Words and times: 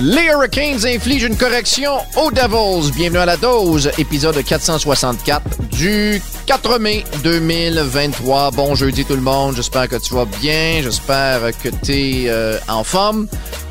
Les 0.00 0.24
Hurricanes 0.24 0.84
infligent 0.86 1.28
une 1.28 1.36
correction 1.36 1.92
aux 2.16 2.32
Devils. 2.32 2.90
Bienvenue 2.96 3.18
à 3.18 3.26
la 3.26 3.36
dose, 3.36 3.92
épisode 3.96 4.42
464 4.42 5.68
du 5.70 6.20
4 6.46 6.80
mai 6.80 7.04
2023. 7.22 8.50
Bon 8.50 8.74
jeudi 8.74 9.04
tout 9.04 9.14
le 9.14 9.20
monde, 9.20 9.54
j'espère 9.54 9.88
que 9.88 9.94
tu 9.94 10.12
vas 10.14 10.24
bien, 10.40 10.80
j'espère 10.82 11.56
que 11.62 11.68
tu 11.68 11.92
es 11.92 12.24
euh, 12.26 12.58
en 12.68 12.82
forme. 12.82 13.28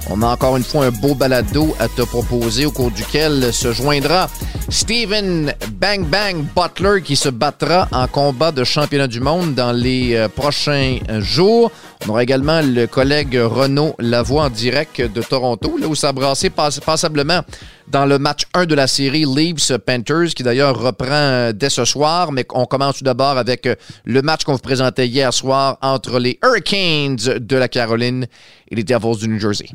On 0.09 0.22
a 0.22 0.27
encore 0.27 0.55
une 0.55 0.63
fois 0.63 0.86
un 0.86 0.91
beau 0.91 1.13
balado 1.13 1.76
à 1.77 1.90
te 1.90 2.04
proposer 2.04 2.66
au 2.66 2.71
cours 2.71 2.91
duquel 2.91 3.54
se 3.54 3.74
joindra 3.74 4.30
Steven 4.73 5.54
Bang 5.73 6.04
Bang 6.08 6.48
Butler 6.55 7.04
qui 7.04 7.16
se 7.16 7.30
battra 7.30 7.88
en 7.91 8.08
combat 8.08 8.52
de 8.52 8.63
championnat 8.63 9.05
du 9.05 9.20
monde 9.20 9.54
dans 9.54 9.72
les 9.72 10.16
euh, 10.16 10.27
prochains 10.27 10.98
jours. 11.20 11.72
On 12.04 12.09
aura 12.09 12.23
également 12.23 12.59
le 12.63 12.88
collègue 12.88 13.40
Renaud 13.40 13.94
Lavoie 13.99 14.46
en 14.46 14.49
direct 14.49 14.99
de 14.99 15.22
Toronto, 15.22 15.77
là 15.77 15.88
où 15.88 15.94
ça 15.94 16.09
a 16.09 16.49
passablement 16.84 17.41
dans 17.88 18.08
le 18.08 18.18
match 18.18 18.46
1 18.55 18.66
de 18.66 18.73
la 18.73 18.88
série 18.88 19.26
Leafs-Panthers, 19.26 20.34
qui 20.36 20.41
d'ailleurs 20.41 20.76
reprend 20.80 21.08
euh, 21.12 21.54
dès 21.54 21.70
ce 21.70 21.85
soir. 21.85 22.32
Mais 22.32 22.44
on 22.52 22.66
commence 22.66 22.98
tout 22.98 23.04
d'abord 23.04 23.38
avec 23.38 23.68
euh, 23.68 23.76
le 24.05 24.24
match 24.24 24.44
qu'on 24.44 24.54
vous 24.54 24.58
présentait 24.58 25.08
hier 25.08 25.32
soir 25.32 25.77
entre 25.84 26.18
les 26.18 26.40
Hurricanes 26.44 27.38
de 27.38 27.55
la 27.55 27.68
Caroline 27.68 28.26
et 28.71 28.76
les 28.76 28.84
Devils 28.84 29.20
du 29.20 29.27
New 29.27 29.40
Jersey. 29.40 29.70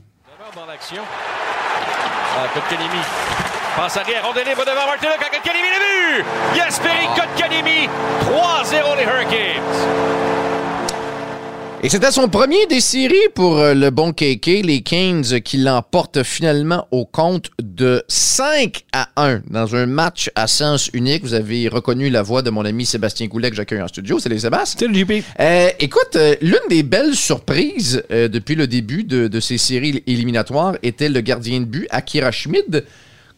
Passe 3.79 3.97
arrière, 3.97 4.25
on 4.29 4.35
libre 4.37 4.65
devant 4.65 4.87
Martin 4.87 5.07
Luc, 5.07 5.31
Kotkanimi 5.31 5.69
le 5.71 5.79
but! 5.79 6.27
Jesperi 6.57 7.07
Kotkanimi, 7.15 7.89
3-0 8.25 8.97
les 8.99 9.05
Hurricanes. 9.05 9.63
Et 11.85 11.89
c'était 11.89 12.11
son 12.11 12.29
premier 12.29 12.67
des 12.67 12.81
séries 12.81 13.15
pour 13.37 13.59
euh, 13.59 13.75
le 13.75 13.91
bon 13.91 14.13
KK, 14.13 14.65
les 14.65 14.81
Canes 14.81 15.41
qui 15.45 15.59
l'emportent 15.59 16.25
finalement 16.25 16.89
au 16.91 17.07
compte 17.07 17.53
de 17.63 18.03
5 18.09 18.85
à 18.93 19.11
1 19.15 19.43
dans 19.49 19.77
un 19.77 19.87
match 19.87 20.29
à 20.35 20.49
sens 20.49 20.91
unique. 20.93 21.23
Vous 21.23 21.35
avez 21.35 21.69
reconnu 21.69 22.11
la 22.11 22.23
voix 22.23 22.43
de 22.43 22.51
mon 22.51 22.65
ami 22.65 22.85
Sébastien 22.85 23.29
Goulet 23.29 23.51
que 23.51 23.55
j'accueille 23.55 23.81
en 23.81 23.87
studio. 23.87 24.19
Salut 24.19 24.41
Sébastien. 24.41 24.89
Salut 24.89 24.99
JP. 25.03 25.25
Euh, 25.39 25.69
écoute, 25.79 26.17
euh, 26.17 26.35
l'une 26.41 26.59
des 26.69 26.83
belles 26.83 27.15
surprises 27.15 28.03
depuis 28.11 28.57
le 28.57 28.67
début 28.67 29.05
de, 29.05 29.29
de, 29.29 29.39
ces 29.39 29.57
séries 29.57 30.03
éliminatoires 30.09 30.75
était 30.83 31.09
le 31.09 31.21
gardien 31.21 31.61
de 31.61 31.67
but, 31.67 31.87
Akira 31.91 32.33
Schmid 32.33 32.85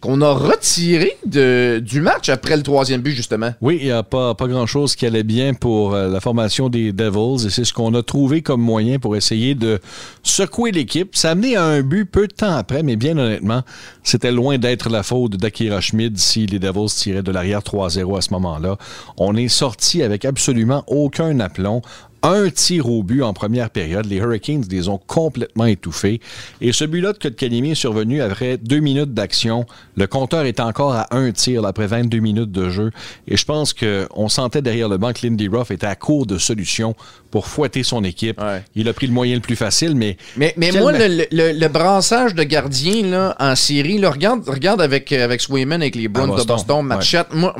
qu'on 0.01 0.23
a 0.23 0.33
retiré 0.33 1.17
du 1.25 2.01
match 2.01 2.29
après 2.31 2.56
le 2.56 2.62
troisième 2.62 3.03
but, 3.03 3.12
justement. 3.12 3.53
Oui, 3.61 3.79
il 3.81 3.87
n'y 3.87 3.93
a 3.93 4.03
pas, 4.03 4.34
pas 4.34 4.47
grand-chose 4.48 4.97
qui 4.97 5.05
allait 5.05 5.23
bien 5.23 5.53
pour 5.53 5.95
euh, 5.95 6.09
la 6.09 6.20
formation 6.20 6.69
des 6.69 6.93
Devils 6.93 7.47
et 7.47 7.51
c'est 7.51 7.65
ce 7.65 7.75
qu'on 7.75 7.95
a 7.95 8.03
trouvé 8.03 8.41
comme 8.41 8.62
moyen 8.62 8.98
pour 8.98 9.17
essayer 9.17 9.55
de 9.55 9.78
secouer 10.23 10.73
l'équipe. 10.73 11.15
Ça 11.17 11.31
a 11.31 11.34
à 11.34 11.62
un 11.62 11.83
but 11.83 12.06
peu 12.06 12.27
de 12.27 12.33
temps 12.33 12.56
après, 12.56 12.83
mais 12.83 12.97
bien 12.97 13.17
honnêtement, 13.19 13.62
c'était 14.03 14.33
loin 14.33 14.59
d'être 14.59 14.89
la 14.89 15.03
faute 15.03 15.37
d'Akira 15.37 15.81
Schmid 15.81 16.19
si 16.19 16.47
les 16.47 16.59
Devils 16.59 16.95
tiraient 16.95 17.23
de 17.23 17.33
l'arrière 17.33 17.61
3-0 17.61 18.17
à 18.17 18.21
ce 18.21 18.33
moment-là. 18.33 18.78
On 19.19 19.37
est 19.37 19.48
sorti 19.48 20.03
avec 20.03 20.25
absolument 20.25 20.84
aucun 20.87 21.41
aplomb 21.41 21.83
un 22.22 22.50
tir 22.50 22.88
au 22.88 23.02
but 23.02 23.22
en 23.22 23.32
première 23.32 23.70
période. 23.70 24.06
Les 24.06 24.16
Hurricanes 24.16 24.64
les 24.70 24.88
ont 24.88 24.98
complètement 24.98 25.66
étouffés. 25.66 26.20
Et 26.60 26.72
ce 26.72 26.84
but-là 26.84 27.12
de 27.12 27.18
Kotkaniemi 27.18 27.72
est 27.72 27.74
survenu 27.74 28.20
après 28.22 28.56
deux 28.56 28.80
minutes 28.80 29.14
d'action. 29.14 29.66
Le 29.97 30.06
compteur 30.06 30.44
est 30.44 30.60
encore 30.60 30.92
à 30.92 31.14
un 31.14 31.32
tir 31.32 31.64
après 31.64 31.86
22 31.86 32.19
minutes 32.19 32.53
de 32.53 32.69
jeu. 32.69 32.91
Et 33.28 33.36
je 33.36 33.44
pense 33.44 33.72
qu'on 33.72 34.28
sentait 34.28 34.62
derrière 34.62 34.88
le 34.88 34.98
banc 34.98 35.12
que 35.12 35.26
Lindy 35.26 35.48
Ruff 35.48 35.70
était 35.70 35.86
à 35.86 35.97
court 35.97 36.26
de 36.26 36.38
solutions 36.38 36.94
pour 37.30 37.47
fouetter 37.47 37.82
son 37.82 38.04
équipe. 38.04 38.41
Il 38.75 38.88
a 38.88 38.92
pris 38.92 39.06
le 39.06 39.12
moyen 39.12 39.36
le 39.36 39.41
plus 39.41 39.56
facile, 39.56 39.94
mais... 39.94 40.16
Mais, 40.36 40.53
mais 40.56 40.72
moi, 40.72 40.92
le, 40.92 41.26
le, 41.30 41.69
brassage 41.69 42.34
de 42.34 42.42
gardien 42.42 43.06
là, 43.06 43.36
en 43.38 43.54
série, 43.54 43.98
là, 43.98 44.10
regarde, 44.10 44.48
regarde 44.48 44.80
avec, 44.80 45.12
avec 45.12 45.41
Swayman, 45.41 45.80
avec 45.80 45.94
les 45.94 46.09
Bruins 46.09 46.36
de 46.36 46.42
Boston, 46.42 46.82
Matchette. 46.84 47.28
Moi, 47.32 47.54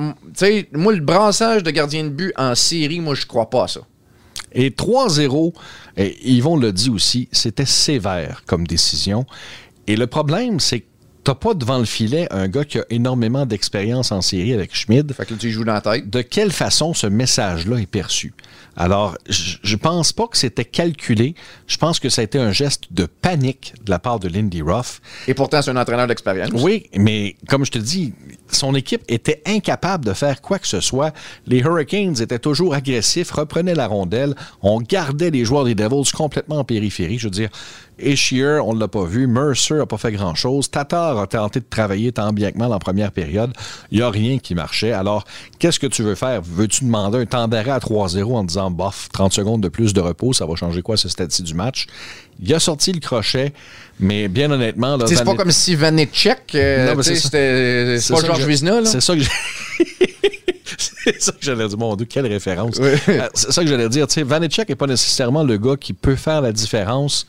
moi, 0.73 0.93
le 0.93 1.01
brassage 1.01 1.63
de 1.63 1.71
gardien 1.71 2.05
de 2.05 2.09
but 2.09 2.33
en 2.37 2.55
série, 2.55 3.01
moi, 3.01 3.15
je 3.15 3.27
crois 3.27 3.49
pas 3.49 3.65
à 3.65 3.69
ça. 3.69 3.81
Et 4.53 4.71
3-0, 4.71 5.53
Yvon 5.97 6.57
l'a 6.57 6.73
dit 6.73 6.91
aussi, 6.91 7.29
c'était 7.33 7.67
sévère 7.67 8.43
comme 8.47 8.67
décision. 8.67 9.27
Et 9.87 9.97
le 9.97 10.07
problème, 10.07 10.61
c'est 10.61 10.81
que 10.81 10.87
t'as 11.25 11.35
pas 11.35 11.55
devant 11.55 11.79
le 11.79 11.85
filet 11.85 12.27
un 12.31 12.49
gars 12.49 12.65
qui 12.65 12.79
a 12.79 12.85
énormément 12.91 13.47
d'expérience 13.47 14.11
en 14.13 14.23
série 14.23 14.53
avec 14.53 14.75
Schmid. 14.75 15.13
Fait 15.13 15.27
que 15.27 15.35
tu 15.35 15.51
joues 15.51 15.65
dans 15.65 15.75
la 15.75 15.81
tête. 15.81 16.09
De 16.09 16.23
quelle 16.23 16.53
façon 16.53 16.95
ce 16.95 17.07
message-là 17.07 17.79
est 17.79 17.87
perçu? 17.87 18.33
Alors, 18.77 19.17
je 19.29 19.77
pense 19.77 20.13
pas 20.13 20.27
que 20.27 20.37
c'était 20.37 20.65
calculé. 20.65 21.35
Je 21.67 21.77
pense 21.77 22.01
que 22.01 22.09
ça 22.09 22.23
a 22.23 22.25
été 22.25 22.39
un 22.39 22.53
geste 22.53 22.93
de 22.93 23.07
panique 23.07 23.75
de 23.85 23.91
la 23.91 23.99
part 23.99 24.21
de 24.21 24.29
Lindy 24.29 24.63
Ruff. 24.63 25.01
Et 25.29 25.35
pourtant, 25.35 25.61
c'est 25.63 25.71
un 25.71 25.77
entraîneur 25.77 26.07
d'expérience. 26.07 26.51
Oui, 26.55 26.89
mais 26.95 27.37
comme 27.49 27.65
je 27.65 27.71
te 27.73 27.79
dis, 27.79 28.15
son 28.49 28.75
équipe 28.75 29.03
était 29.09 29.43
incapable 29.47 30.05
de 30.05 30.13
faire 30.13 30.41
quoi 30.41 30.59
que 30.59 30.67
ce 30.67 30.81
soit. 30.81 31.13
Les 31.47 31.59
Hurricanes 31.59 32.21
étaient 32.21 32.39
toujours 32.39 32.75
agressifs, 32.75 33.31
reprenaient 33.31 33.75
la 33.75 33.87
rondelle. 33.87 34.35
On 34.63 34.81
gardait 34.81 35.31
les 35.31 35.45
joueurs 35.45 35.65
des 35.65 35.75
Devils 35.75 36.11
complètement 36.13 36.59
en 36.59 36.65
périphérie. 36.65 37.19
Je 37.19 37.27
veux 37.27 37.31
dire, 37.31 37.51
Ishier, 38.03 38.61
on 38.65 38.75
ne 38.75 38.81
l'a 38.81 38.89
pas 38.89 39.05
vu. 39.05 39.27
Mercer 39.27 39.75
n'a 39.75 39.87
pas 39.87 39.99
fait 39.99 40.13
grand-chose. 40.13 40.71
Tatar 40.71 41.19
a 41.19 41.27
tenté 41.27 41.61
de 41.61 41.65
travailler 41.69 42.13
tant 42.13 42.33
bien 42.33 42.51
que 42.53 42.59
mal 42.59 42.73
en 42.73 42.79
première 42.79 43.13
période. 43.13 43.53
Il 43.91 43.99
n'y 43.99 44.05
a 44.05 44.11
rien 44.11 44.39
qui 44.39 44.55
marchait. 44.55 44.93
Alors, 44.93 45.25
qu'est-ce 45.59 45.79
que 45.79 45.87
tu 45.87 46.03
veux 46.03 46.15
faire? 46.15 46.43
Veux-tu 46.43 46.85
demander 46.85 47.19
un 47.19 47.27
temps 47.27 47.49
d'arrêt 47.49 47.71
à 47.71 47.79
3-0 47.79 48.35
en 48.35 48.45
disant, 48.45 48.71
bof, 48.71 49.09
30 49.13 49.33
secondes 49.33 49.63
de 49.63 49.69
plus 49.69 49.93
de 49.93 50.01
repos, 50.01 50.33
ça 50.33 50.47
va 50.47 50.55
changer 50.55 50.83
quoi 50.83 50.97
ce 50.97 51.09
stade-ci 51.09 51.43
du 51.43 51.55
match? 51.55 51.87
Il 52.43 52.53
a 52.55 52.61
sorti 52.61 52.93
le 52.93 53.01
crochet, 53.01 53.53
mais 53.99 54.29
bien 54.29 54.51
honnêtement... 54.51 54.99
C'est 55.07 55.25
pas 55.25 55.35
comme 55.35 55.51
si 55.51 55.75
Vanetchek, 55.75 56.55
euh, 56.55 57.03
c'était 57.03 57.99
pas 58.09 58.25
Georges 58.25 58.47
Vizna. 58.47 58.85
C'est 58.85 59.01
ça 59.01 59.15
que 59.15 59.23
c'est 61.05 61.21
ça 61.21 61.33
que 61.33 61.39
j'allais 61.41 61.69
dire. 61.69 61.79
Mon 61.79 61.97
Dieu, 61.97 62.07
quelle 62.07 62.27
référence. 62.27 62.79
Euh, 62.81 62.97
c'est 63.35 63.53
ça 63.53 63.63
que 63.63 63.69
j'allais 63.69 63.89
dire. 63.89 64.07
Vanetchek 64.25 64.69
n'est 64.69 64.75
pas 64.75 64.87
nécessairement 64.87 65.43
le 65.43 65.57
gars 65.59 65.77
qui 65.79 65.93
peut 65.93 66.17
faire 66.17 66.41
la 66.41 66.53
différence 66.53 67.27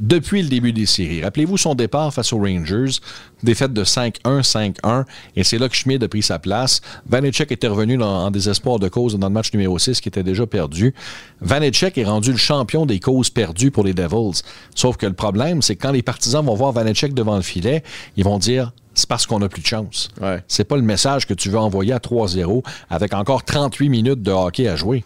depuis 0.00 0.42
le 0.42 0.48
début 0.48 0.72
des 0.72 0.86
séries. 0.86 1.22
Rappelez-vous 1.22 1.58
son 1.58 1.74
départ 1.74 2.12
face 2.12 2.32
aux 2.32 2.38
Rangers, 2.38 2.98
défaite 3.42 3.72
de 3.72 3.84
5-1, 3.84 4.42
5-1, 4.42 5.04
et 5.36 5.44
c'est 5.44 5.58
là 5.58 5.68
que 5.68 5.76
Schmid 5.76 6.02
a 6.02 6.08
pris 6.08 6.22
sa 6.22 6.38
place. 6.38 6.80
Vanecek 7.08 7.52
était 7.52 7.68
revenu 7.68 8.02
en 8.02 8.30
désespoir 8.30 8.78
de 8.78 8.88
cause 8.88 9.18
dans 9.18 9.28
le 9.28 9.32
match 9.32 9.52
numéro 9.52 9.78
6 9.78 10.00
qui 10.00 10.08
était 10.08 10.22
déjà 10.22 10.46
perdu. 10.46 10.94
Vanecek 11.40 11.98
est 11.98 12.04
rendu 12.04 12.32
le 12.32 12.38
champion 12.38 12.86
des 12.86 12.98
causes 12.98 13.30
perdues 13.30 13.70
pour 13.70 13.84
les 13.84 13.94
Devils. 13.94 14.42
Sauf 14.74 14.96
que 14.96 15.06
le 15.06 15.12
problème, 15.12 15.62
c'est 15.62 15.76
que 15.76 15.82
quand 15.82 15.92
les 15.92 16.02
partisans 16.02 16.44
vont 16.44 16.54
voir 16.54 16.72
Vanecek 16.72 17.14
devant 17.14 17.36
le 17.36 17.42
filet, 17.42 17.82
ils 18.16 18.24
vont 18.24 18.38
dire 18.38 18.72
c'est 18.94 19.08
parce 19.08 19.26
qu'on 19.26 19.38
n'a 19.38 19.48
plus 19.48 19.62
de 19.62 19.66
chance. 19.66 20.08
C'est 20.48 20.64
pas 20.64 20.76
le 20.76 20.82
message 20.82 21.26
que 21.26 21.34
tu 21.34 21.48
veux 21.48 21.58
envoyer 21.58 21.92
à 21.92 21.98
3-0 21.98 22.62
avec 22.90 23.14
encore 23.14 23.44
38 23.44 23.88
minutes 23.88 24.22
de 24.22 24.32
hockey 24.32 24.66
à 24.66 24.76
jouer. 24.76 25.04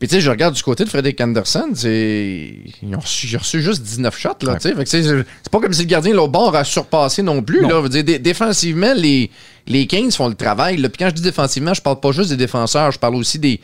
Puis 0.00 0.08
tu 0.08 0.14
sais, 0.14 0.22
je 0.22 0.30
regarde 0.30 0.54
du 0.54 0.62
côté 0.62 0.84
de 0.84 0.88
Frederick 0.88 1.20
Anderson, 1.20 1.68
ils 1.84 2.72
ont 2.96 3.00
reçu, 3.00 3.36
reçu 3.36 3.60
juste 3.60 3.82
19 3.82 4.18
shots. 4.18 4.28
Là, 4.42 4.56
C'est 4.58 5.50
pas 5.50 5.60
comme 5.60 5.74
si 5.74 5.82
le 5.82 5.88
gardien 5.88 6.14
l'autre 6.14 6.32
bord 6.32 6.56
a 6.56 6.64
surpassé 6.64 7.22
non 7.22 7.42
plus. 7.42 7.60
Là. 7.60 7.86
Dire, 7.86 8.18
défensivement, 8.18 8.94
les, 8.96 9.30
les 9.66 9.86
Kings 9.86 10.10
font 10.10 10.28
le 10.28 10.34
travail. 10.34 10.76
Puis 10.76 10.92
quand 10.98 11.10
je 11.10 11.16
dis 11.16 11.22
défensivement, 11.22 11.74
je 11.74 11.82
parle 11.82 12.00
pas 12.00 12.12
juste 12.12 12.30
des 12.30 12.38
défenseurs, 12.38 12.92
je 12.92 12.98
parle 12.98 13.14
aussi 13.14 13.38
des. 13.38 13.60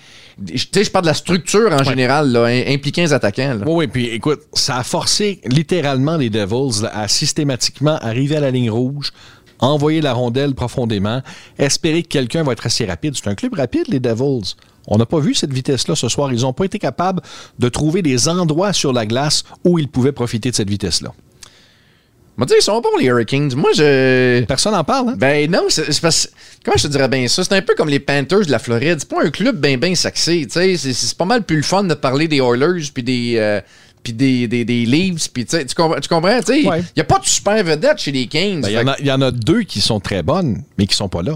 tu 0.47 0.59
sais, 0.59 0.85
je 0.85 0.91
parle 0.91 1.07
de 1.07 1.11
la 1.11 1.15
structure 1.15 1.73
en 1.73 1.83
général, 1.83 2.31
là, 2.31 2.45
impliquant 2.45 3.01
les 3.01 3.15
attaquants. 3.15 3.57
Oui, 3.65 3.73
oui, 3.75 3.87
puis 3.87 4.07
écoute, 4.09 4.43
ça 4.53 4.77
a 4.77 4.83
forcé 4.85 5.41
littéralement 5.47 6.19
les 6.19 6.29
Devils 6.29 6.87
à 6.93 7.09
systématiquement 7.09 7.97
arriver 8.03 8.37
à 8.37 8.41
la 8.41 8.51
ligne 8.51 8.71
rouge, 8.71 9.11
envoyer 9.59 10.03
la 10.03 10.13
rondelle 10.13 10.55
profondément, 10.55 11.23
espérer 11.59 12.03
que 12.03 12.09
quelqu'un 12.09 12.43
va 12.43 12.53
être 12.53 12.67
assez 12.67 12.85
rapide. 12.85 13.15
C'est 13.17 13.31
un 13.31 13.35
club 13.35 13.55
rapide, 13.55 13.85
les 13.89 14.01
Devils. 14.01 14.55
On 14.87 14.99
n'a 14.99 15.07
pas 15.07 15.19
vu 15.19 15.35
cette 15.35 15.53
vitesse-là 15.53 15.95
ce 15.97 16.09
soir. 16.09 16.33
Ils 16.33 16.43
n'ont 16.43 16.53
pas 16.53 16.65
été 16.65 16.79
capables 16.79 17.23
de 17.59 17.69
trouver 17.69 18.03
des 18.03 18.29
endroits 18.29 18.73
sur 18.73 18.93
la 18.93 19.07
glace 19.07 19.45
où 19.65 19.79
ils 19.79 19.89
pouvaient 19.89 20.13
profiter 20.13 20.51
de 20.51 20.57
cette 20.57 20.71
vitesse-là. 20.71 21.13
Moi, 22.37 22.47
ils 22.55 22.63
sont 22.63 22.79
bons, 22.83 22.97
les 22.99 23.07
Hurricanes. 23.07 23.55
Moi, 23.55 23.71
je. 23.75 24.45
Personne 24.45 24.73
n'en 24.73 24.85
parle, 24.85 25.11
hein? 25.11 25.15
Ben 25.17 25.51
non, 25.51 25.65
c'est 25.69 26.01
parce. 26.01 26.29
Comment 26.63 26.77
je 26.77 26.83
te 26.83 26.89
dirais 26.89 27.09
bien 27.09 27.27
ça? 27.29 27.43
C'est 27.43 27.55
un 27.55 27.63
peu 27.63 27.75
comme 27.75 27.89
les 27.89 27.99
Panthers 28.01 28.45
de 28.45 28.51
la 28.51 28.59
Floride. 28.59 28.97
C'est 28.99 29.09
pas 29.09 29.25
un 29.25 29.31
club 29.31 29.59
bien, 29.59 29.79
bien 29.79 29.95
saxé. 29.95 30.47
C'est 30.51 31.17
pas 31.17 31.25
mal 31.25 31.45
plus 31.45 31.57
le 31.57 31.63
fun 31.63 31.85
de 31.85 31.95
parler 31.95 32.29
des 32.29 32.39
Oilers 32.39 32.91
puis 32.93 33.03
des. 33.03 33.35
Euh, 33.39 33.61
puis 34.03 34.13
des, 34.13 34.47
des, 34.47 34.65
des 34.65 34.87
Leafs, 34.87 35.33
puis 35.33 35.45
tu, 35.45 35.57
comprends, 35.75 35.99
tu 35.99 36.09
comprends? 36.09 36.39
Il 36.49 36.63
n'y 36.63 37.01
a 37.01 37.05
pas 37.05 37.19
de 37.19 37.25
super 37.25 37.65
vedette 37.65 37.99
chez 37.99 38.13
les 38.13 38.29
Kings. 38.29 38.61
Ben, 38.61 38.95
il 39.01 39.05
y, 39.05 39.09
y, 39.09 39.11
en 39.11 39.21
a 39.21 39.33
deux 39.33 39.63
qui 39.63 39.81
sont 39.81 39.99
très 39.99 40.23
bonnes, 40.23 40.63
mais 40.79 40.87
qui 40.87 40.95
sont 40.95 41.09
pas 41.09 41.23
là. 41.23 41.35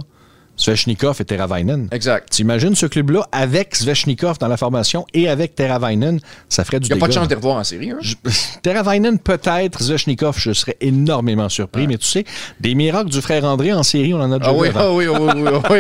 Svechnikov 0.61 1.17
et 1.21 1.25
Teravainen. 1.25 1.89
Exact. 1.91 2.29
Tu 2.31 2.43
imagines 2.43 2.75
ce 2.75 2.85
club-là 2.85 3.27
avec 3.33 3.75
Svechnikov 3.75 4.39
dans 4.39 4.49
la 4.49 4.59
formation 4.59 5.07
et 5.15 5.29
avec 5.29 5.55
Teravainen, 5.55 6.21
ça 6.51 6.65
ferait 6.65 6.81
du 6.81 6.89
Il 6.89 6.93
n'y 6.93 6.99
a 6.99 7.01
pas 7.01 7.09
de 7.09 7.13
chance 7.13 7.29
de 7.29 7.35
revoir 7.35 7.57
en 7.57 7.65
série. 7.65 7.91
Hein? 7.91 7.99
Teravainen, 8.63 9.19
peut-être. 9.19 9.83
Svechnikov, 9.83 10.37
je 10.39 10.53
serais 10.53 10.77
énormément 10.81 11.49
surpris. 11.49 11.87
Mais 11.87 11.97
tu 11.97 12.07
sais, 12.07 12.25
des 12.61 12.75
miracles 12.75 13.09
du 13.09 13.23
frère 13.23 13.45
André 13.45 13.73
en 13.73 13.83
série, 13.83 14.13
on 14.13 14.21
en 14.21 14.31
a 14.33 14.39
déjà 14.39 14.51
ah 14.51 14.55
oui, 14.55 14.69
ah 14.75 14.93
oui, 14.93 15.07
oui, 15.09 15.19
oui, 15.35 15.51
oui, 15.71 15.79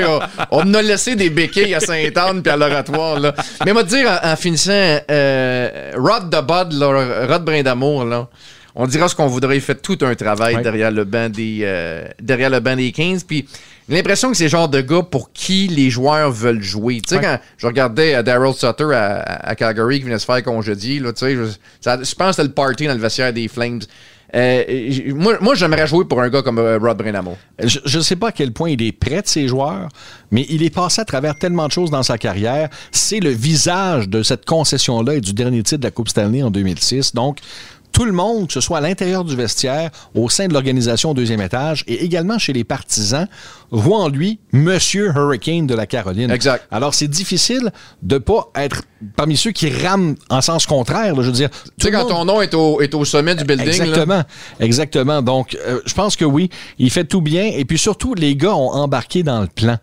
on, 0.50 0.74
a 0.74 0.82
laissé 0.82 1.14
des 1.14 1.28
béquilles 1.28 1.74
à 1.74 1.80
Sainte-Anne 1.80 2.42
puis 2.42 2.50
à 2.50 2.56
l'oratoire. 2.56 3.20
Là. 3.20 3.34
Mais 3.66 3.74
moi, 3.74 3.84
te 3.84 3.90
dire, 3.90 4.18
en, 4.22 4.36
finissant, 4.36 4.72
euh, 5.10 5.92
Rod 5.96 6.30
de 6.30 6.40
Bud, 6.40 6.82
Rod 7.30 7.44
Brindamour, 7.44 8.04
là, 8.06 8.28
on 8.74 8.86
dira 8.86 9.08
ce 9.08 9.14
qu'on 9.14 9.26
voudrait. 9.26 9.56
Il 9.56 9.60
fait 9.62 9.80
tout 9.80 9.98
un 10.02 10.14
travail 10.14 10.62
derrière 10.62 10.90
le 10.90 11.04
banc 11.04 11.28
des 11.28 11.60
euh, 11.62 12.04
derrière 12.20 12.50
le 12.50 12.60
banc 12.60 12.76
des 12.76 12.92
Kings. 12.92 13.22
Puis 13.26 13.46
j'ai 13.88 13.96
l'impression 13.96 14.30
que 14.30 14.36
c'est 14.36 14.44
le 14.44 14.50
genre 14.50 14.68
de 14.68 14.80
gars 14.80 15.02
pour 15.02 15.32
qui 15.32 15.68
les 15.68 15.90
joueurs 15.90 16.30
veulent 16.30 16.62
jouer. 16.62 17.00
Tu 17.00 17.14
sais, 17.14 17.20
quand 17.20 17.38
je 17.58 17.66
regardais 17.66 18.22
Daryl 18.22 18.54
Sutter 18.54 18.92
à, 18.94 19.54
Calgary 19.56 19.98
qui 19.98 20.04
venait 20.04 20.18
se 20.18 20.24
faire 20.24 20.42
congédier, 20.42 21.00
là, 21.00 21.12
tu 21.12 21.26
sais, 21.26 21.36
je, 21.36 21.44
je 21.44 22.14
pense 22.14 22.28
que 22.28 22.32
c'était 22.32 22.42
le 22.44 22.52
party 22.52 22.86
dans 22.86 22.94
le 22.94 23.00
vestiaire 23.00 23.32
des 23.32 23.48
Flames. 23.48 23.80
Euh, 24.34 25.12
moi, 25.14 25.54
j'aimerais 25.54 25.86
jouer 25.86 26.04
pour 26.04 26.20
un 26.20 26.28
gars 26.28 26.42
comme 26.42 26.58
euh, 26.58 26.78
Rod 26.78 26.96
Brenamo. 26.96 27.36
Je 27.62 27.98
ne 27.98 28.02
sais 28.02 28.16
pas 28.16 28.28
à 28.28 28.32
quel 28.32 28.52
point 28.52 28.70
il 28.70 28.82
est 28.82 28.92
prêt 28.92 29.22
de 29.22 29.26
ses 29.26 29.48
joueurs, 29.48 29.88
mais 30.30 30.46
il 30.48 30.62
est 30.62 30.74
passé 30.74 31.00
à 31.00 31.04
travers 31.04 31.36
tellement 31.36 31.66
de 31.66 31.72
choses 31.72 31.90
dans 31.90 32.02
sa 32.02 32.16
carrière. 32.16 32.68
C'est 32.92 33.20
le 33.20 33.30
visage 33.30 34.08
de 34.08 34.22
cette 34.22 34.44
concession-là 34.44 35.14
et 35.14 35.20
du 35.20 35.32
dernier 35.32 35.62
titre 35.62 35.80
de 35.80 35.86
la 35.86 35.90
Coupe 35.90 36.08
Stanley 36.08 36.42
en 36.42 36.50
2006. 36.50 37.14
Donc, 37.14 37.38
tout 38.00 38.06
le 38.06 38.12
monde, 38.12 38.46
que 38.46 38.54
ce 38.54 38.62
soit 38.62 38.78
à 38.78 38.80
l'intérieur 38.80 39.24
du 39.24 39.36
vestiaire, 39.36 39.90
au 40.14 40.30
sein 40.30 40.48
de 40.48 40.54
l'organisation 40.54 41.10
au 41.10 41.14
deuxième 41.14 41.42
étage 41.42 41.84
et 41.86 42.02
également 42.02 42.38
chez 42.38 42.54
les 42.54 42.64
partisans, 42.64 43.28
voit 43.70 43.98
en 43.98 44.08
lui 44.08 44.38
Monsieur 44.52 45.12
Hurricane 45.14 45.66
de 45.66 45.74
la 45.74 45.86
Caroline. 45.86 46.30
Exact. 46.30 46.66
Alors, 46.70 46.94
c'est 46.94 47.08
difficile 47.08 47.70
de 48.00 48.16
pas 48.16 48.48
être 48.54 48.84
parmi 49.16 49.36
ceux 49.36 49.50
qui 49.50 49.68
rament 49.68 50.14
en 50.30 50.40
sens 50.40 50.64
contraire. 50.64 51.14
je 51.14 51.20
veux 51.20 51.30
dire, 51.30 51.50
tu 51.50 51.86
sais, 51.86 51.92
quand 51.92 52.06
ton 52.06 52.24
nom 52.24 52.40
est 52.40 52.54
au, 52.54 52.80
est 52.80 52.94
au 52.94 53.04
sommet 53.04 53.34
du 53.34 53.44
building. 53.44 53.68
Exactement. 53.68 54.22
Exactement. 54.60 55.20
Donc, 55.20 55.54
euh, 55.66 55.80
je 55.84 55.92
pense 55.92 56.16
que 56.16 56.24
oui, 56.24 56.48
il 56.78 56.88
fait 56.90 57.04
tout 57.04 57.20
bien. 57.20 57.50
Et 57.54 57.66
puis 57.66 57.76
surtout, 57.76 58.14
les 58.14 58.34
gars 58.34 58.54
ont 58.54 58.70
embarqué 58.70 59.22
dans 59.22 59.42
le 59.42 59.46
plan. 59.46 59.76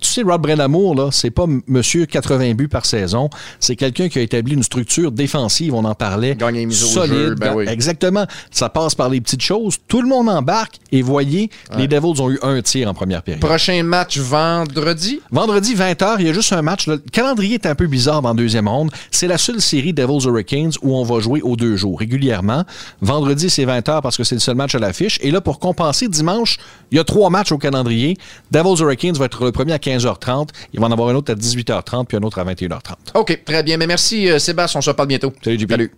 Tu 0.00 0.08
sais, 0.10 0.22
Rod 0.22 0.40
Brenamour, 0.40 0.94
là, 0.94 1.08
c'est 1.12 1.30
pas 1.30 1.46
monsieur 1.66 2.06
80 2.06 2.54
buts 2.54 2.68
par 2.68 2.86
saison. 2.86 3.28
C'est 3.58 3.76
quelqu'un 3.76 4.08
qui 4.08 4.18
a 4.18 4.22
établi 4.22 4.54
une 4.54 4.62
structure 4.62 5.12
défensive, 5.12 5.74
on 5.74 5.84
en 5.84 5.94
parlait. 5.94 6.34
solide. 6.70 7.34
Ben 7.38 7.60
Exactement. 7.68 8.26
Ça 8.50 8.68
passe 8.68 8.94
par 8.94 9.08
les 9.08 9.20
petites 9.20 9.42
choses. 9.42 9.76
Tout 9.88 10.02
le 10.02 10.08
monde 10.08 10.28
embarque 10.28 10.76
et 10.92 11.02
voyez, 11.02 11.50
les 11.76 11.88
Devils 11.88 12.20
ont 12.20 12.30
eu 12.30 12.38
un 12.42 12.60
tir 12.62 12.88
en 12.88 12.94
première 12.94 13.22
période. 13.22 13.40
Prochain 13.40 13.82
match 13.82 14.18
vendredi? 14.18 15.20
Vendredi, 15.30 15.74
20h, 15.74 16.16
il 16.20 16.26
y 16.26 16.30
a 16.30 16.32
juste 16.32 16.52
un 16.52 16.62
match. 16.62 16.86
Le 16.86 16.98
calendrier 16.98 17.54
est 17.54 17.66
un 17.66 17.74
peu 17.74 17.86
bizarre 17.86 18.24
en 18.24 18.34
deuxième 18.34 18.68
ronde. 18.68 18.90
C'est 19.10 19.26
la 19.26 19.38
seule 19.38 19.60
série 19.60 19.92
Devils 19.92 20.26
Hurricanes 20.26 20.72
où 20.82 20.96
on 20.96 21.04
va 21.04 21.20
jouer 21.20 21.42
aux 21.42 21.56
deux 21.56 21.76
jours, 21.76 21.98
régulièrement. 21.98 22.64
Vendredi, 23.00 23.50
c'est 23.50 23.64
20h 23.64 24.00
parce 24.02 24.16
que 24.16 24.24
c'est 24.24 24.34
le 24.34 24.40
seul 24.40 24.56
match 24.56 24.74
à 24.74 24.78
l'affiche. 24.78 25.18
Et 25.22 25.30
là, 25.30 25.40
pour 25.40 25.58
compenser, 25.58 26.08
dimanche, 26.08 26.58
il 26.90 26.96
y 26.96 27.00
a 27.00 27.04
trois 27.04 27.30
matchs 27.30 27.52
au 27.52 27.58
calendrier. 27.58 28.16
Devils 28.50 28.80
Hurricanes 28.82 29.16
va 29.16 29.26
être 29.26 29.44
le 29.44 29.52
premier 29.52 29.72
à 29.72 29.78
15h30. 29.96 30.48
Il 30.72 30.80
va 30.80 30.86
en 30.86 30.92
avoir 30.92 31.08
un 31.08 31.14
autre 31.14 31.32
à 31.32 31.34
18h30 31.36 32.06
puis 32.06 32.16
un 32.16 32.22
autre 32.22 32.38
à 32.38 32.44
21h30. 32.44 32.94
OK, 33.14 33.44
très 33.44 33.62
bien. 33.62 33.76
Mais 33.76 33.86
merci, 33.86 34.30
euh, 34.30 34.38
Sébastien. 34.38 34.78
On 34.78 34.82
se 34.82 34.90
reparle 34.90 35.08
bientôt. 35.08 35.32
Salut, 35.42 35.58
JP. 35.58 35.70
Salut. 35.70 35.92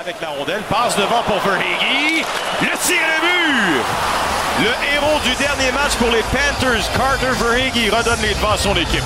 Avec 0.00 0.20
la 0.20 0.28
rondelle, 0.28 0.62
passe 0.70 0.96
devant 0.96 1.22
pour 1.26 1.38
Verhege. 1.40 2.24
Le 2.60 2.86
tir 2.86 2.96
est 2.96 3.20
but! 3.20 3.82
Le 4.60 4.94
héros 4.94 5.20
du 5.24 5.34
dernier 5.34 5.72
match 5.72 5.96
pour 5.96 6.10
les 6.10 6.22
Panthers, 6.22 6.90
Carter 6.96 7.32
Verhege, 7.44 7.90
redonne 7.90 8.22
les 8.22 8.34
devants 8.34 8.52
à 8.52 8.56
son 8.56 8.74
équipe. 8.76 9.02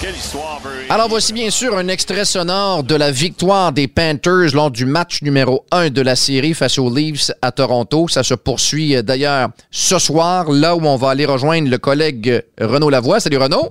Quelle 0.00 0.14
histoire, 0.14 0.60
Alors 0.90 1.08
voici 1.08 1.32
bien 1.32 1.50
sûr 1.50 1.76
un 1.76 1.88
extrait 1.88 2.24
sonore 2.24 2.84
de 2.84 2.94
la 2.94 3.10
victoire 3.10 3.72
des 3.72 3.88
Panthers 3.88 4.54
lors 4.54 4.70
du 4.70 4.86
match 4.86 5.22
numéro 5.22 5.66
1 5.72 5.90
de 5.90 6.02
la 6.02 6.14
série 6.14 6.54
face 6.54 6.78
aux 6.78 6.94
Leafs 6.94 7.32
à 7.42 7.50
Toronto. 7.50 8.06
Ça 8.06 8.22
se 8.22 8.34
poursuit 8.34 8.94
euh, 8.94 9.02
d'ailleurs 9.02 9.48
ce 9.72 9.98
soir, 9.98 10.52
là 10.52 10.76
où 10.76 10.86
on 10.86 10.94
va 10.94 11.10
aller 11.10 11.26
rejoindre 11.26 11.68
le 11.68 11.78
collègue 11.78 12.44
Renaud 12.60 12.90
Lavoie. 12.90 13.18
Salut 13.18 13.38
Renaud. 13.38 13.70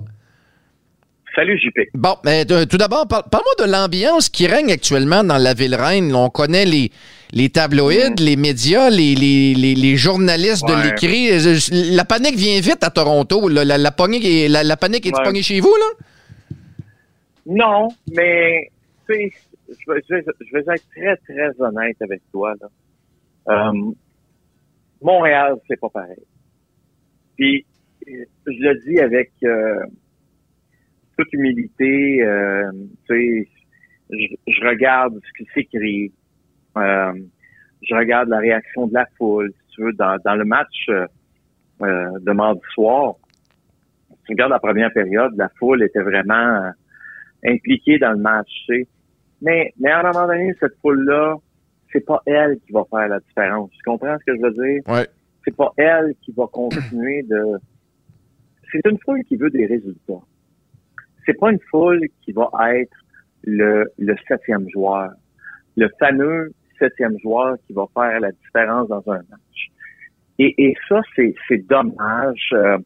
Salut 1.33 1.57
JP. 1.57 1.91
Bon, 1.94 2.15
mais 2.25 2.44
tout 2.44 2.77
d'abord, 2.77 3.07
parle-moi 3.07 3.65
de 3.65 3.71
l'ambiance 3.71 4.27
qui 4.27 4.47
règne 4.47 4.73
actuellement 4.73 5.23
dans 5.23 5.38
la 5.38 5.53
ville 5.53 5.75
reine. 5.75 6.13
On 6.13 6.30
connaît 6.30 6.65
les, 6.65 6.91
les 7.31 7.50
tabloïds, 7.50 8.12
mm. 8.12 8.15
les 8.19 8.35
médias, 8.35 8.89
les, 8.89 9.15
les, 9.15 9.53
les, 9.53 9.95
journalistes 9.95 10.68
de 10.68 10.73
l'écrit. 10.83 11.31
Euh, 11.31 11.57
la 11.95 12.03
panique 12.03 12.35
vient 12.35 12.59
vite 12.59 12.83
à 12.83 12.89
Toronto. 12.89 13.47
La, 13.47 13.77
la, 13.77 13.91
panique 13.91 14.25
est, 14.25 14.50
la, 14.50 14.75
panique 14.75 15.06
est 15.06 15.15
ouais. 15.15 15.41
chez 15.41 15.62
vous, 15.62 15.73
là? 15.73 16.06
Non, 17.47 17.88
mais 18.13 18.69
tu 19.07 19.13
sais, 19.13 19.31
je 19.69 19.91
vais, 19.91 20.01
je, 20.09 20.57
être 20.57 20.89
très, 20.89 21.15
très 21.17 21.61
honnête 21.61 21.95
avec 22.01 22.21
toi. 22.31 22.53
Là. 22.59 22.67
Euh, 23.69 23.91
Montréal, 25.01 25.55
c'est 25.67 25.79
pas 25.79 25.89
pareil. 25.89 26.25
Puis, 27.38 27.65
je 28.05 28.23
le 28.47 28.75
dis 28.85 28.99
avec 28.99 29.31
euh, 29.44 29.79
toute 31.17 31.31
humilité, 31.31 32.21
euh, 32.21 32.69
tu 33.07 33.45
sais, 33.45 33.49
je, 34.09 34.51
je, 34.51 34.67
regarde 34.67 35.17
ce 35.25 35.44
qui 35.44 35.49
s'écrit, 35.53 36.11
euh, 36.77 37.13
je 37.81 37.95
regarde 37.95 38.27
la 38.27 38.39
réaction 38.39 38.88
de 38.88 38.94
la 38.94 39.05
foule, 39.17 39.53
si 39.53 39.75
tu 39.75 39.83
veux, 39.83 39.94
dans, 39.94 40.17
dans 40.25 40.35
le 40.35 40.44
match 40.44 40.89
euh, 40.89 41.07
de 41.79 42.31
mardi 42.33 42.61
soir. 42.73 43.15
Si 44.09 44.17
tu 44.25 44.31
regardes 44.33 44.51
la 44.51 44.59
première 44.59 44.91
période, 44.91 45.31
la 45.38 45.49
foule 45.57 45.83
était 45.83 46.01
vraiment 46.01 46.71
impliquée 47.45 47.97
dans 47.99 48.11
le 48.11 48.17
match, 48.17 48.49
tu 48.67 48.75
sais. 48.75 48.87
Mais, 49.41 49.73
mais 49.79 49.91
à 49.91 49.99
un 49.99 50.11
moment 50.11 50.27
donné, 50.27 50.53
cette 50.59 50.75
foule-là, 50.81 51.35
c'est 51.91 52.05
pas 52.05 52.21
elle 52.25 52.57
qui 52.65 52.71
va 52.71 52.83
faire 52.89 53.07
la 53.07 53.19
différence. 53.19 53.69
Tu 53.71 53.83
comprends 53.85 54.17
ce 54.19 54.25
que 54.25 54.37
je 54.37 54.41
veux 54.41 54.51
dire? 54.51 54.81
Ouais. 54.87 55.07
C'est 55.45 55.55
pas 55.55 55.71
elle 55.77 56.15
qui 56.21 56.31
va 56.31 56.47
continuer 56.47 57.23
de... 57.23 57.57
C'est 58.71 58.85
une 58.85 58.97
foule 58.99 59.23
qui 59.23 59.37
veut 59.37 59.49
des 59.49 59.65
résultats. 59.65 60.21
C'est 61.25 61.39
pas 61.39 61.51
une 61.51 61.59
foule 61.69 62.01
qui 62.21 62.33
va 62.33 62.49
être 62.75 62.97
le, 63.43 63.89
le 63.97 64.15
septième 64.27 64.67
joueur. 64.69 65.11
Le 65.77 65.89
fameux 65.99 66.51
septième 66.77 67.17
joueur 67.19 67.55
qui 67.65 67.73
va 67.73 67.85
faire 67.93 68.19
la 68.19 68.31
différence 68.31 68.89
dans 68.89 69.03
un 69.07 69.19
match. 69.29 69.71
Et, 70.39 70.53
et 70.57 70.75
ça, 70.87 71.01
c'est, 71.15 71.33
c'est 71.47 71.65
dommage. 71.67 72.49
Euh, 72.53 72.77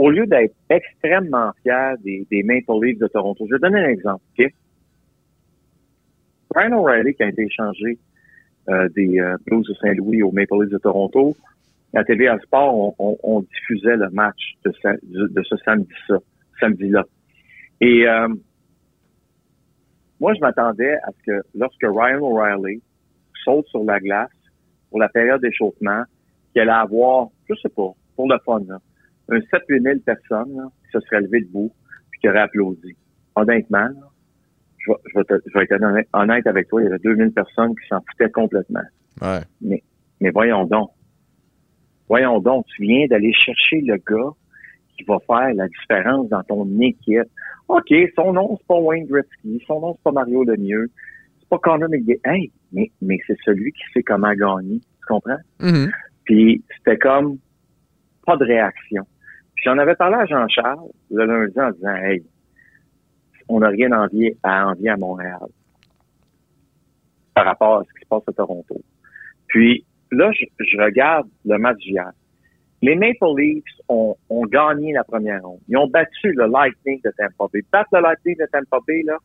au 0.00 0.08
lieu 0.08 0.26
d'être 0.26 0.54
extrêmement 0.70 1.52
fier 1.62 1.98
des, 1.98 2.26
des 2.30 2.42
Maple 2.42 2.82
Leafs 2.82 2.98
de 2.98 3.06
Toronto, 3.06 3.46
je 3.46 3.54
vais 3.54 3.58
donner 3.58 3.80
un 3.80 3.88
exemple. 3.90 4.24
Okay? 4.32 4.54
Brian 6.48 6.72
O'Reilly, 6.72 7.14
qui 7.14 7.22
a 7.22 7.28
été 7.28 7.42
échangé 7.42 7.98
euh, 8.70 8.88
des 8.96 9.20
euh, 9.20 9.36
Blues 9.46 9.66
de 9.68 9.74
Saint-Louis 9.74 10.22
aux 10.22 10.32
Maple 10.32 10.62
Leafs 10.62 10.70
de 10.70 10.78
Toronto, 10.78 11.36
à 11.94 12.02
TVA 12.02 12.38
Sport, 12.38 12.94
on, 12.98 13.40
diffusait 13.42 13.96
le 13.96 14.08
match 14.08 14.40
de, 14.64 14.72
ce 14.72 15.56
samedi 15.66 15.92
samedi-là. 16.60 17.04
Et 17.82 18.08
euh, 18.08 18.28
moi, 20.18 20.32
je 20.32 20.40
m'attendais 20.40 20.94
à 20.94 21.10
ce 21.10 21.30
que 21.30 21.42
lorsque 21.54 21.82
Ryan 21.82 22.22
O'Reilly 22.22 22.80
saute 23.44 23.66
sur 23.66 23.84
la 23.84 24.00
glace 24.00 24.30
pour 24.88 24.98
la 24.98 25.10
période 25.10 25.42
d'échauffement, 25.42 26.04
qu'il 26.52 26.62
allait 26.62 26.70
avoir, 26.70 27.28
je 27.50 27.54
sais 27.56 27.68
pas, 27.68 27.90
pour 28.16 28.28
le 28.30 28.38
fun, 28.46 28.60
là, 28.66 28.78
un 29.30 29.40
7 29.40 29.62
8 29.68 29.82
000 29.82 29.98
personnes 30.00 30.70
qui 30.84 30.90
se 30.92 31.00
seraient 31.00 31.20
levées 31.20 31.42
debout 31.42 31.72
puis 32.10 32.20
qui 32.20 32.28
auraient 32.28 32.40
applaudi. 32.40 32.96
Honnêtement, 33.36 33.88
je, 34.78 34.90
vais, 34.90 34.98
je, 35.12 35.18
vais 35.18 35.24
te, 35.24 35.34
je 35.46 35.58
vais 35.58 35.64
être 35.64 36.08
honnête 36.12 36.46
avec 36.46 36.68
toi, 36.68 36.80
il 36.82 36.84
y 36.84 36.88
avait 36.88 36.98
2000 36.98 37.32
personnes 37.32 37.74
qui 37.76 37.88
s'en 37.88 38.00
foutaient 38.00 38.30
complètement. 38.30 38.82
Ouais. 39.20 39.40
Mais, 39.60 39.82
mais 40.20 40.30
voyons 40.30 40.64
donc. 40.64 40.90
Voyons 42.08 42.40
donc, 42.40 42.66
tu 42.66 42.82
viens 42.82 43.06
d'aller 43.06 43.32
chercher 43.32 43.80
le 43.82 43.96
gars 43.96 44.30
qui 44.96 45.04
va 45.04 45.18
faire 45.26 45.54
la 45.54 45.68
différence 45.68 46.28
dans 46.28 46.42
ton 46.42 46.66
équipe. 46.80 47.28
OK, 47.68 47.94
son 48.16 48.32
nom, 48.32 48.56
c'est 48.58 48.66
pas 48.66 48.80
Wayne 48.80 49.06
Gretzky, 49.06 49.62
son 49.66 49.80
nom, 49.80 49.94
c'est 49.94 50.02
pas 50.02 50.12
Mario 50.12 50.42
Lemieux, 50.42 50.90
c'est 51.38 51.48
pas 51.48 51.58
Connor 51.58 51.88
McDavid. 51.88 52.20
Hey, 52.24 52.50
mais, 52.72 52.90
mais 53.00 53.18
c'est 53.26 53.36
celui 53.44 53.72
qui 53.72 53.82
sait 53.94 54.02
comment 54.02 54.32
gagner. 54.32 54.80
Tu 54.80 55.06
comprends? 55.06 55.38
Mm-hmm. 55.60 55.90
Puis 56.24 56.64
c'était 56.76 56.98
comme 56.98 57.38
pas 58.26 58.36
de 58.36 58.44
réaction. 58.44 59.06
J'en 59.64 59.78
avais 59.78 59.94
parlé 59.94 60.16
à 60.16 60.26
Jean-Charles 60.26 60.88
le 61.10 61.24
lundi 61.26 61.60
en 61.60 61.70
disant 61.70 61.94
Hey, 61.96 62.22
on 63.48 63.60
n'a 63.60 63.68
rien 63.68 63.92
envie 63.92 64.32
à 64.42 64.68
envier 64.68 64.90
à 64.90 64.96
Montréal 64.96 65.40
par 67.34 67.44
rapport 67.44 67.78
à 67.78 67.84
ce 67.84 67.92
qui 67.94 68.04
se 68.04 68.08
passe 68.08 68.22
à 68.26 68.32
Toronto. 68.32 68.80
Puis 69.48 69.84
là, 70.12 70.30
je, 70.32 70.82
regarde 70.82 71.28
le 71.44 71.58
match 71.58 71.78
d'hier. 71.78 72.10
Les 72.82 72.94
Maple 72.94 73.36
Leafs 73.36 73.64
ont, 73.88 74.16
ont, 74.30 74.46
gagné 74.46 74.92
la 74.92 75.04
première 75.04 75.42
ronde. 75.42 75.60
Ils 75.68 75.76
ont 75.76 75.88
battu 75.88 76.32
le 76.32 76.46
Lightning 76.46 77.00
de 77.04 77.12
Tampa 77.16 77.44
Bay. 77.52 77.60
Battre 77.70 77.90
le 77.92 78.00
Lightning 78.00 78.36
de 78.38 78.46
Tampa 78.50 78.78
Bay, 78.86 79.02
là, 79.04 79.18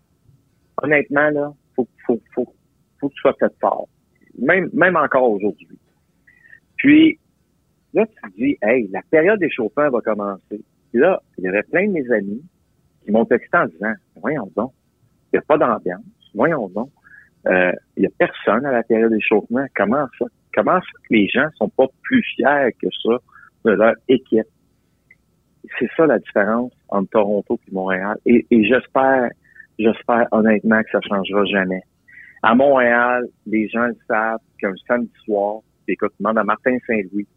honnêtement, 0.82 1.30
là, 1.30 1.54
faut, 1.76 1.88
faut, 2.06 2.20
faut, 2.34 2.54
faut 3.00 3.10
que 3.10 3.14
tu 3.14 3.22
sois 3.22 3.36
fait 3.40 3.54
fort. 3.62 3.88
Même, 4.38 4.70
même 4.74 4.98
encore 4.98 5.32
aujourd'hui. 5.32 5.80
Puis, 6.78 7.18
là, 7.96 8.06
tu 8.06 8.32
dis, 8.38 8.58
hey, 8.62 8.88
la 8.92 9.02
période 9.10 9.40
d'échauffement 9.40 9.90
va 9.90 10.02
commencer. 10.02 10.62
Puis 10.92 11.00
là, 11.00 11.22
il 11.38 11.46
y 11.46 11.48
avait 11.48 11.64
plein 11.64 11.88
de 11.88 11.94
mes 11.94 12.12
amis 12.12 12.44
qui 13.04 13.12
m'ont 13.12 13.26
texté 13.26 13.58
en 13.58 13.66
disant, 13.66 13.94
voyons 14.22 14.52
donc, 14.56 14.72
il 15.32 15.38
n'y 15.38 15.40
a 15.40 15.42
pas 15.42 15.58
d'ambiance, 15.58 16.04
voyons 16.34 16.68
donc, 16.70 16.90
euh, 17.48 17.72
il 17.96 18.02
n'y 18.02 18.08
a 18.08 18.12
personne 18.18 18.66
à 18.66 18.72
la 18.72 18.84
période 18.84 19.12
d'échauffement. 19.12 19.66
Comment 19.76 20.08
ça? 20.18 20.26
Comment 20.54 20.80
ça 20.80 20.88
que 21.04 21.14
les 21.14 21.28
gens 21.28 21.48
sont 21.56 21.70
pas 21.70 21.86
plus 22.02 22.24
fiers 22.36 22.74
que 22.82 22.88
ça 23.04 23.18
de 23.66 23.72
leur 23.72 23.94
équipe? 24.08 24.48
C'est 25.80 25.90
ça 25.98 26.06
la 26.06 26.20
différence 26.20 26.72
entre 26.90 27.10
Toronto 27.10 27.60
et 27.68 27.72
Montréal. 27.72 28.18
Et, 28.26 28.46
j'espère, 28.52 29.30
j'espère 29.78 30.28
honnêtement 30.32 30.82
que 30.84 30.90
ça 30.92 31.02
changera 31.02 31.44
jamais. 31.46 31.82
À 32.42 32.56
Montréal, 32.56 33.26
les 33.46 33.68
gens 33.70 33.88
le 33.88 33.98
savent 34.08 34.40
qu'un 34.60 34.74
samedi 34.88 35.12
soir, 35.26 35.60
écoute, 35.88 36.14
demande 36.20 36.38
à 36.38 36.44
Martin 36.44 36.78
Saint-Louis, 36.88 37.28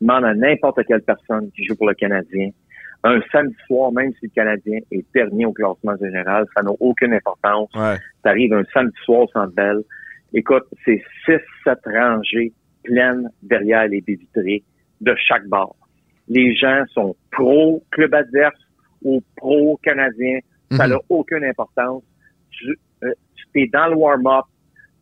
demande 0.00 0.24
à 0.24 0.34
n'importe 0.34 0.80
quelle 0.86 1.02
personne 1.02 1.50
qui 1.52 1.64
joue 1.64 1.76
pour 1.76 1.88
le 1.88 1.94
Canadien, 1.94 2.50
un 3.02 3.20
samedi 3.32 3.56
soir, 3.66 3.92
même 3.92 4.12
si 4.20 4.26
le 4.26 4.30
Canadien 4.34 4.78
est 4.90 5.04
dernier 5.14 5.46
au 5.46 5.52
classement 5.52 5.96
général, 5.96 6.46
ça 6.54 6.62
n'a 6.62 6.70
aucune 6.80 7.14
importance. 7.14 7.70
Ouais. 7.74 7.96
Ça 8.22 8.30
arrive 8.30 8.52
un 8.52 8.64
samedi 8.74 8.96
soir 9.04 9.20
au 9.20 9.28
Centre 9.28 9.54
Bell. 9.54 9.78
Écoute, 10.34 10.64
c'est 10.84 11.02
six, 11.24 11.40
sept 11.64 11.78
rangées 11.86 12.52
pleines 12.84 13.28
derrière 13.42 13.86
les 13.88 14.00
baies 14.00 14.14
vitrées 14.16 14.62
de 15.00 15.14
chaque 15.16 15.46
bar. 15.48 15.70
Les 16.28 16.54
gens 16.54 16.84
sont 16.92 17.16
pro-club 17.32 18.14
adverse 18.14 18.60
ou 19.02 19.22
pro-canadien. 19.36 20.38
Ça 20.72 20.84
Mhm. 20.86 20.92
n'a 20.92 20.98
aucune 21.08 21.44
importance. 21.44 22.02
Tu 22.50 22.78
euh, 23.02 23.12
es 23.54 23.66
dans 23.72 23.88
le 23.88 23.96
warm-up, 23.96 24.44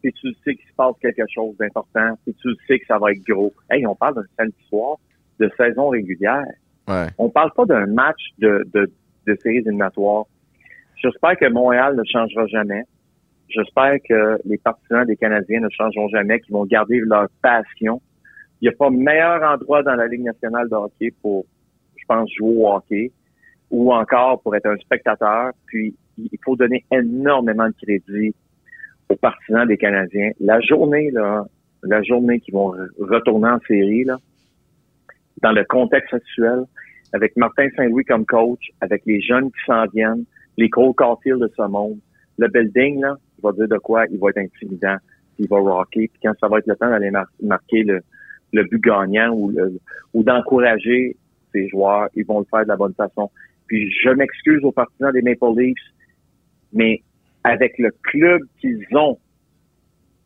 puis 0.02 0.12
tu 0.12 0.32
sais 0.44 0.54
qu'il 0.54 0.68
se 0.68 0.74
passe 0.76 0.94
quelque 1.00 1.24
chose 1.32 1.56
d'important, 1.58 2.18
puis 2.24 2.34
tu 2.34 2.50
sais 2.66 2.78
que 2.78 2.86
ça 2.86 2.98
va 2.98 3.12
être 3.12 3.22
gros. 3.26 3.52
Hey, 3.70 3.86
on 3.86 3.94
parle 3.94 4.14
d'un 4.16 4.24
samedi 4.36 4.64
soir 4.68 4.98
de 5.38 5.50
saison 5.56 5.88
régulière. 5.88 6.46
Ouais. 6.88 7.06
On 7.18 7.30
parle 7.30 7.52
pas 7.52 7.64
d'un 7.64 7.86
match 7.86 8.20
de, 8.38 8.66
de, 8.72 8.90
de 9.26 9.38
séries 9.42 9.58
éliminatoires. 9.58 10.24
J'espère 10.96 11.36
que 11.36 11.48
Montréal 11.48 11.96
ne 11.96 12.04
changera 12.04 12.46
jamais. 12.46 12.82
J'espère 13.48 13.96
que 14.06 14.38
les 14.44 14.58
partisans 14.58 15.04
des 15.06 15.16
Canadiens 15.16 15.60
ne 15.60 15.68
changeront 15.70 16.08
jamais, 16.08 16.40
qu'ils 16.40 16.52
vont 16.52 16.66
garder 16.66 17.00
leur 17.00 17.28
passion. 17.40 18.00
Il 18.60 18.68
n'y 18.68 18.74
a 18.74 18.76
pas 18.76 18.90
meilleur 18.90 19.42
endroit 19.42 19.82
dans 19.82 19.94
la 19.94 20.06
Ligue 20.06 20.24
nationale 20.24 20.68
de 20.68 20.74
hockey 20.74 21.12
pour, 21.22 21.46
je 21.96 22.04
pense, 22.06 22.28
jouer 22.36 22.56
au 22.56 22.68
hockey 22.68 23.12
ou 23.70 23.92
encore 23.92 24.42
pour 24.42 24.56
être 24.56 24.66
un 24.66 24.76
spectateur. 24.76 25.52
Puis, 25.66 25.94
il 26.16 26.38
faut 26.44 26.56
donner 26.56 26.84
énormément 26.90 27.68
de 27.68 27.74
crédit 27.80 28.34
aux 29.08 29.16
partisans 29.16 29.66
des 29.66 29.76
Canadiens. 29.76 30.30
La 30.40 30.60
journée, 30.60 31.10
là, 31.10 31.44
la 31.82 32.02
journée 32.02 32.40
qu'ils 32.40 32.54
vont 32.54 32.74
re- 32.74 32.88
retourner 32.98 33.48
en 33.48 33.60
série, 33.66 34.04
là, 34.04 34.18
dans 35.42 35.52
le 35.52 35.64
contexte 35.64 36.12
actuel, 36.12 36.64
avec 37.12 37.36
Martin 37.36 37.68
Saint-Louis 37.76 38.04
comme 38.04 38.26
coach, 38.26 38.70
avec 38.80 39.02
les 39.06 39.20
jeunes 39.20 39.50
qui 39.50 39.64
s'en 39.66 39.86
viennent, 39.86 40.24
les 40.56 40.68
Cole 40.68 40.94
Caulfield 40.94 41.40
de 41.40 41.50
ce 41.56 41.62
monde, 41.62 41.98
le 42.38 42.48
building, 42.48 43.00
là, 43.00 43.16
il 43.38 43.42
va 43.42 43.52
dire 43.52 43.68
de 43.68 43.78
quoi 43.78 44.06
il 44.10 44.18
va 44.18 44.30
être 44.30 44.38
intimidant, 44.38 44.96
il 45.38 45.48
va 45.48 45.58
rocker, 45.58 46.08
puis 46.08 46.20
quand 46.22 46.32
ça 46.40 46.48
va 46.48 46.58
être 46.58 46.66
le 46.66 46.76
temps 46.76 46.90
d'aller 46.90 47.10
mar- 47.10 47.30
marquer 47.42 47.84
le, 47.84 48.02
but 48.52 48.82
gagnant 48.82 49.30
ou, 49.32 49.52
ou 50.14 50.22
d'encourager 50.22 51.16
ces 51.52 51.68
joueurs, 51.68 52.08
ils 52.14 52.26
vont 52.26 52.40
le 52.40 52.46
faire 52.50 52.64
de 52.64 52.68
la 52.68 52.76
bonne 52.76 52.94
façon. 52.94 53.30
Puis 53.66 53.90
je 54.02 54.10
m'excuse 54.10 54.64
aux 54.64 54.72
partisans 54.72 55.12
des 55.12 55.22
Maple 55.22 55.56
Leafs, 55.56 55.76
mais 56.72 57.02
avec 57.44 57.78
le 57.78 57.90
club 58.02 58.42
qu'ils 58.60 58.84
ont, 58.92 59.18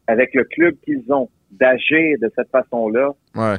avec 0.06 0.34
le 0.34 0.44
club 0.44 0.74
qu'ils 0.84 1.12
ont, 1.12 1.28
d'agir 1.50 2.16
de 2.20 2.30
cette 2.36 2.48
façon-là, 2.50 3.10
Ouais. 3.34 3.56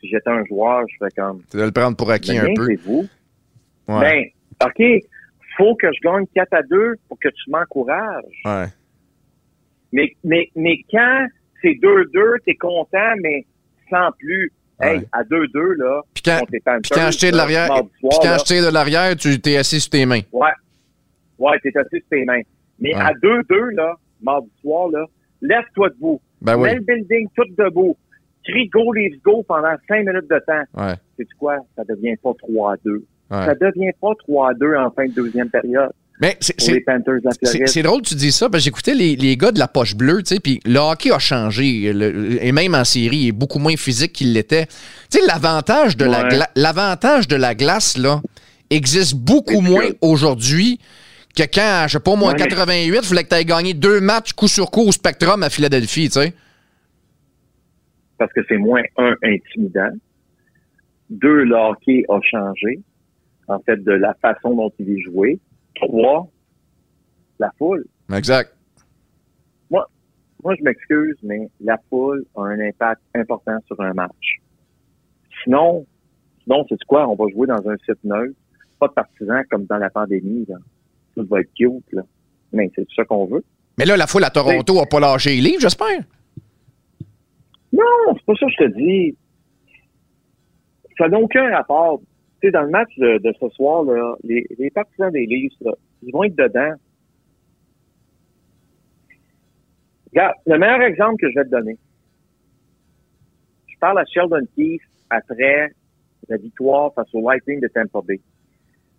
si 0.00 0.08
j'étais 0.08 0.28
un 0.30 0.44
joueur, 0.44 0.84
je 0.88 0.96
ferais 0.98 1.10
comme 1.16 1.42
Tu 1.50 1.56
dois 1.56 1.66
le 1.66 1.72
prendre 1.72 1.96
pour 1.96 2.10
acquis 2.10 2.36
un 2.38 2.52
peu. 2.54 2.66
c'est 2.66 2.80
vous. 2.80 3.06
Ouais. 3.88 4.32
Ben, 4.60 4.66
OK, 4.68 5.02
faut 5.56 5.74
que 5.76 5.88
je 5.92 6.00
gagne 6.06 6.26
4 6.34 6.52
à 6.54 6.62
2 6.62 6.94
pour 7.08 7.18
que 7.18 7.28
tu 7.28 7.50
m'encourages. 7.50 8.24
Ouais. 8.44 8.66
Mais, 9.92 10.12
mais, 10.22 10.48
mais 10.54 10.78
quand 10.90 11.26
c'est 11.62 11.74
2-2, 11.82 12.36
t'es 12.44 12.54
content, 12.54 13.14
mais 13.22 13.44
sans 13.90 14.10
plus. 14.18 14.52
Hey, 14.82 14.98
Ouais. 15.00 15.04
à 15.12 15.24
2-2, 15.24 15.74
là, 15.76 16.00
Puis 16.14 16.22
quand, 16.24 16.40
puis 16.48 16.60
quand 16.64 17.10
je 17.10 17.18
tire 17.18 17.32
de 17.32 18.72
l'arrière, 18.72 19.14
tu 19.16 19.38
t'es 19.38 19.56
assis 19.58 19.78
sur 19.80 19.90
tes 19.90 20.06
mains. 20.06 20.22
Ouais. 20.32 20.48
Ouais, 21.40 21.58
t'es 21.62 21.76
assis 21.76 21.88
sur 21.96 22.00
tes 22.10 22.24
mains. 22.24 22.42
Mais 22.78 22.94
Ouais. 22.94 23.00
à 23.00 23.12
2-2, 23.22 23.70
là, 23.74 23.94
mardi 24.22 24.48
soir, 24.60 24.88
là, 24.90 25.04
lève-toi 25.42 25.88
debout. 25.90 26.20
Ben 26.42 26.56
oui. 26.56 26.68
Mets 26.68 26.74
le 26.76 26.80
building 26.82 27.28
tout 27.34 27.44
debout. 27.58 27.96
Crie 28.44 28.68
go, 28.68 28.92
leaves 28.92 29.20
go 29.24 29.42
pendant 29.46 29.74
5 29.88 30.06
minutes 30.06 30.30
de 30.30 30.40
temps. 30.46 30.82
Ouais. 30.86 30.94
C'est 31.18 31.26
quoi? 31.38 31.56
Ça 31.76 31.82
devient 31.84 32.16
pas 32.22 32.32
3-2. 32.48 33.04
Ouais. 33.30 33.44
Ça 33.46 33.54
devient 33.54 33.90
pas 34.00 34.12
3-2 34.26 34.76
en 34.76 34.90
fin 34.92 35.06
de 35.06 35.12
deuxième 35.12 35.50
période 35.50 35.90
Mais 36.22 36.36
c'est- 36.40 37.82
drôle 37.82 38.02
que 38.02 38.08
tu 38.08 38.14
dis 38.14 38.32
ça, 38.32 38.48
parce 38.50 38.62
que 38.62 38.64
j'écoutais 38.64 38.94
les, 38.94 39.16
les 39.16 39.36
gars 39.36 39.52
de 39.52 39.58
la 39.58 39.68
poche 39.68 39.94
bleue, 39.94 40.22
tu 40.22 40.34
sais, 40.34 40.40
puis 40.40 40.60
le 40.66 40.78
hockey 40.78 41.10
a 41.12 41.18
changé, 41.18 41.92
le- 41.92 42.42
et 42.44 42.52
même 42.52 42.74
en 42.74 42.84
série, 42.84 43.16
il 43.18 43.28
est 43.28 43.32
beaucoup 43.32 43.58
moins 43.58 43.76
physique 43.76 44.12
qu'il 44.14 44.32
l'était. 44.32 44.66
Tu 45.10 45.18
sais, 45.18 45.26
l'avantage 45.26 45.96
de, 45.96 46.04
la 46.06 46.22
Ouais. 46.24 46.28
de 47.28 47.36
la 47.36 47.54
glace, 47.54 47.96
là, 47.98 48.20
existe 48.70 49.14
beaucoup 49.16 49.60
moins 49.60 49.86
aujourd'hui 50.00 50.78
que 51.48 51.54
quand, 51.54 51.84
je 51.88 51.92
sais 51.92 52.00
pas, 52.00 52.16
moi, 52.16 52.28
en 52.28 52.32
Ouais, 52.32 52.38
mais- 52.38 52.48
88, 52.48 52.98
il 53.02 53.02
fallait 53.04 53.24
que 53.24 53.28
tu 53.28 53.34
aies 53.34 53.44
gagné 53.44 53.74
deux 53.74 54.00
matchs 54.00 54.32
coup 54.32 54.48
sur 54.48 54.70
coup 54.70 54.82
au 54.82 54.92
Spectrum 54.92 55.42
à 55.42 55.50
Philadelphie, 55.50 56.08
tu 56.08 56.20
sais. 56.20 56.34
Parce 58.18 58.32
que 58.32 58.40
c'est 58.48 58.58
moins, 58.58 58.82
un, 58.98 59.14
intimidant. 59.22 59.90
Deux, 61.08 61.44
le 61.44 61.54
hockey 61.56 62.04
a 62.08 62.20
changé. 62.22 62.80
En 63.48 63.58
fait, 63.60 63.82
de 63.82 63.92
la 63.92 64.14
façon 64.14 64.54
dont 64.54 64.72
il 64.78 64.90
est 64.90 65.02
joué. 65.02 65.38
Trois, 65.74 66.28
la 67.38 67.50
foule. 67.58 67.84
Exact. 68.14 68.54
Moi, 70.42 70.54
je 70.58 70.62
m'excuse, 70.64 71.16
mais 71.22 71.50
la 71.60 71.78
foule 71.90 72.24
a 72.34 72.44
un 72.44 72.58
impact 72.60 73.02
important 73.14 73.58
sur 73.66 73.78
un 73.82 73.92
match. 73.92 74.38
Sinon, 75.44 75.84
sinon, 76.42 76.64
c'est 76.66 76.82
quoi? 76.86 77.06
On 77.08 77.14
va 77.14 77.26
jouer 77.30 77.46
dans 77.46 77.68
un 77.68 77.76
site 77.84 78.02
neutre. 78.04 78.34
Pas 78.78 78.88
de 78.88 78.92
partisans 78.94 79.42
comme 79.50 79.66
dans 79.66 79.76
la 79.76 79.90
pandémie, 79.90 80.46
là. 80.48 80.56
Tout 81.16 81.26
va 81.28 81.40
être 81.40 81.52
cute, 81.54 81.92
là. 81.92 82.02
Mais 82.52 82.70
c'est 82.74 82.86
ça 82.94 83.04
qu'on 83.04 83.26
veut. 83.26 83.44
Mais 83.78 83.84
là, 83.84 83.96
la 83.96 84.06
foule 84.06 84.24
à 84.24 84.30
Toronto 84.30 84.80
a 84.80 84.86
pas 84.86 85.00
lâché 85.00 85.30
les 85.30 85.40
livres, 85.40 85.60
j'espère. 85.60 86.00
Non, 87.72 88.14
c'est 88.14 88.24
pas 88.24 88.34
ça 88.34 88.46
que 88.46 88.52
je 88.52 88.64
te 88.64 88.76
dis. 88.76 89.16
Ça 90.98 91.08
n'a 91.08 91.18
aucun 91.18 91.50
rapport. 91.50 92.00
Tu 92.40 92.48
sais, 92.48 92.50
dans 92.50 92.62
le 92.62 92.70
match 92.70 92.90
de, 92.98 93.18
de 93.18 93.32
ce 93.40 93.48
soir, 93.50 93.84
là, 93.84 94.16
les, 94.24 94.46
les 94.58 94.70
partisans 94.70 95.10
des 95.10 95.26
là, 95.60 95.72
ils 96.02 96.12
vont 96.12 96.24
être 96.24 96.36
dedans. 96.36 96.74
Regarde, 100.12 100.34
le 100.46 100.58
meilleur 100.58 100.82
exemple 100.82 101.20
que 101.20 101.30
je 101.30 101.34
vais 101.36 101.44
te 101.44 101.50
donner. 101.50 101.78
Je 103.68 103.78
parle 103.78 103.98
à 103.98 104.04
Sheldon 104.04 104.46
Keefe 104.56 104.82
après 105.08 105.72
la 106.28 106.36
victoire 106.36 106.92
face 106.94 107.08
au 107.14 107.28
Lightning 107.28 107.60
de 107.60 107.68
Tampa 107.68 108.00
Bay. 108.06 108.20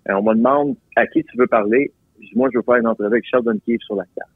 Euh, 0.10 0.14
on 0.14 0.24
me 0.24 0.34
demande 0.34 0.76
à 0.96 1.06
qui 1.08 1.24
tu 1.24 1.38
veux 1.38 1.48
parler. 1.48 1.92
Moi, 2.36 2.50
je 2.52 2.60
veux 2.60 2.64
faire 2.64 2.76
une 2.76 2.88
entrevue 2.88 3.08
avec 3.08 3.26
Sheldon 3.26 3.58
Keefe 3.66 3.82
sur 3.82 3.96
la 3.96 4.06
carte. 4.16 4.30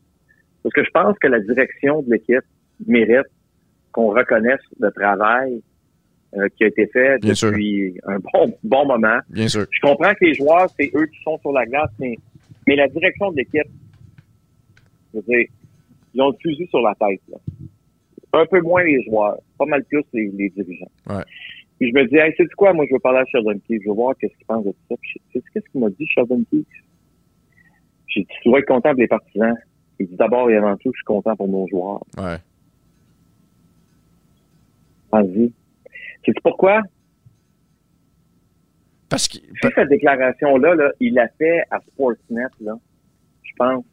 Parce 0.64 0.74
que 0.74 0.84
je 0.84 0.90
pense 0.92 1.18
que 1.20 1.28
la 1.28 1.40
direction 1.40 2.02
de 2.02 2.12
l'équipe 2.12 2.44
mérite 2.88 3.28
qu'on 3.92 4.10
reconnaisse 4.10 4.62
le 4.80 4.92
travail 4.92 5.62
euh, 6.36 6.48
qui 6.58 6.64
a 6.66 6.68
été 6.68 6.88
fait 6.88 7.20
Bien 7.20 7.34
sûr. 7.34 7.52
depuis 7.52 7.98
un 8.06 8.20
bon, 8.20 8.58
bon 8.64 8.86
moment. 8.86 9.20
Bien 9.30 9.48
sûr. 9.48 9.66
Je 9.72 9.80
comprends 9.82 10.14
que 10.14 10.26
les 10.26 10.34
joueurs, 10.34 10.68
c'est 10.78 10.92
eux 10.96 11.06
qui 11.06 11.22
sont 11.24 11.38
sur 11.40 11.52
la 11.54 11.66
glace, 11.66 11.92
mais, 12.00 12.18
mais 12.68 12.76
la 12.76 12.88
direction 12.88 13.32
de 13.32 13.38
l'équipe, 13.38 13.72
je 15.14 15.20
veux 15.20 15.24
dire, 15.28 15.48
ils 16.14 16.22
ont 16.22 16.32
le 16.32 16.38
fusil 16.42 16.68
sur 16.68 16.82
la 16.82 16.94
tête. 16.96 17.22
Là. 17.30 17.38
Un 18.34 18.46
peu 18.48 18.60
moins 18.62 18.84
les 18.84 19.02
joueurs, 19.06 19.38
pas 19.58 19.66
mal 19.66 19.84
plus 19.86 20.04
les, 20.14 20.30
les 20.36 20.50
dirigeants. 20.50 20.92
Ouais. 21.08 21.24
Puis 21.80 21.90
je 21.92 21.96
me 21.96 22.08
dis, 22.08 22.16
hey, 22.18 22.34
sais 22.38 22.46
quoi, 22.58 22.74
moi 22.74 22.86
je 22.90 22.94
veux 22.94 23.00
parler 23.00 23.20
à 23.20 23.26
Sheldon 23.26 23.60
Keefe, 23.68 23.82
je 23.84 23.90
veux 23.90 23.96
voir 23.96 24.16
qu'est-ce 24.18 24.36
qu'il 24.36 24.46
pense 24.46 24.66
de 24.66 24.72
tout 24.72 24.78
ça. 24.90 24.96
Puis, 25.02 25.42
qu'est-ce 25.54 25.70
qu'il 25.72 25.82
m'a 25.82 25.90
dit, 25.90 26.08
Sheldon 26.08 26.44
Keefe? 26.50 26.66
Dit, 28.16 28.26
tu 28.42 28.50
dois 28.50 28.60
être 28.60 28.68
content 28.68 28.92
pour 28.92 29.02
les 29.02 29.08
partisans. 29.08 29.56
Il 30.00 30.08
dit 30.08 30.16
d'abord 30.16 30.50
et 30.50 30.58
avant 30.58 30.76
tout, 30.78 30.92
je 30.94 30.98
suis 30.98 31.06
content 31.06 31.36
pour 31.36 31.48
nos 31.48 31.68
joueurs. 31.68 32.04
Ouais. 32.18 32.38
Vas-y. 35.12 35.54
Sais-tu 36.26 36.42
pourquoi? 36.44 36.82
Parce 39.10 39.28
que. 39.28 39.38
Si 39.38 39.70
cette 39.74 39.90
déclaration-là, 39.90 40.76
là, 40.76 40.92
il 41.00 41.14
l'a 41.14 41.28
fait 41.38 41.62
à 41.72 41.80
Sportsnet, 41.80 42.48
là, 42.62 42.78
je 43.44 43.52
pense 43.58 43.86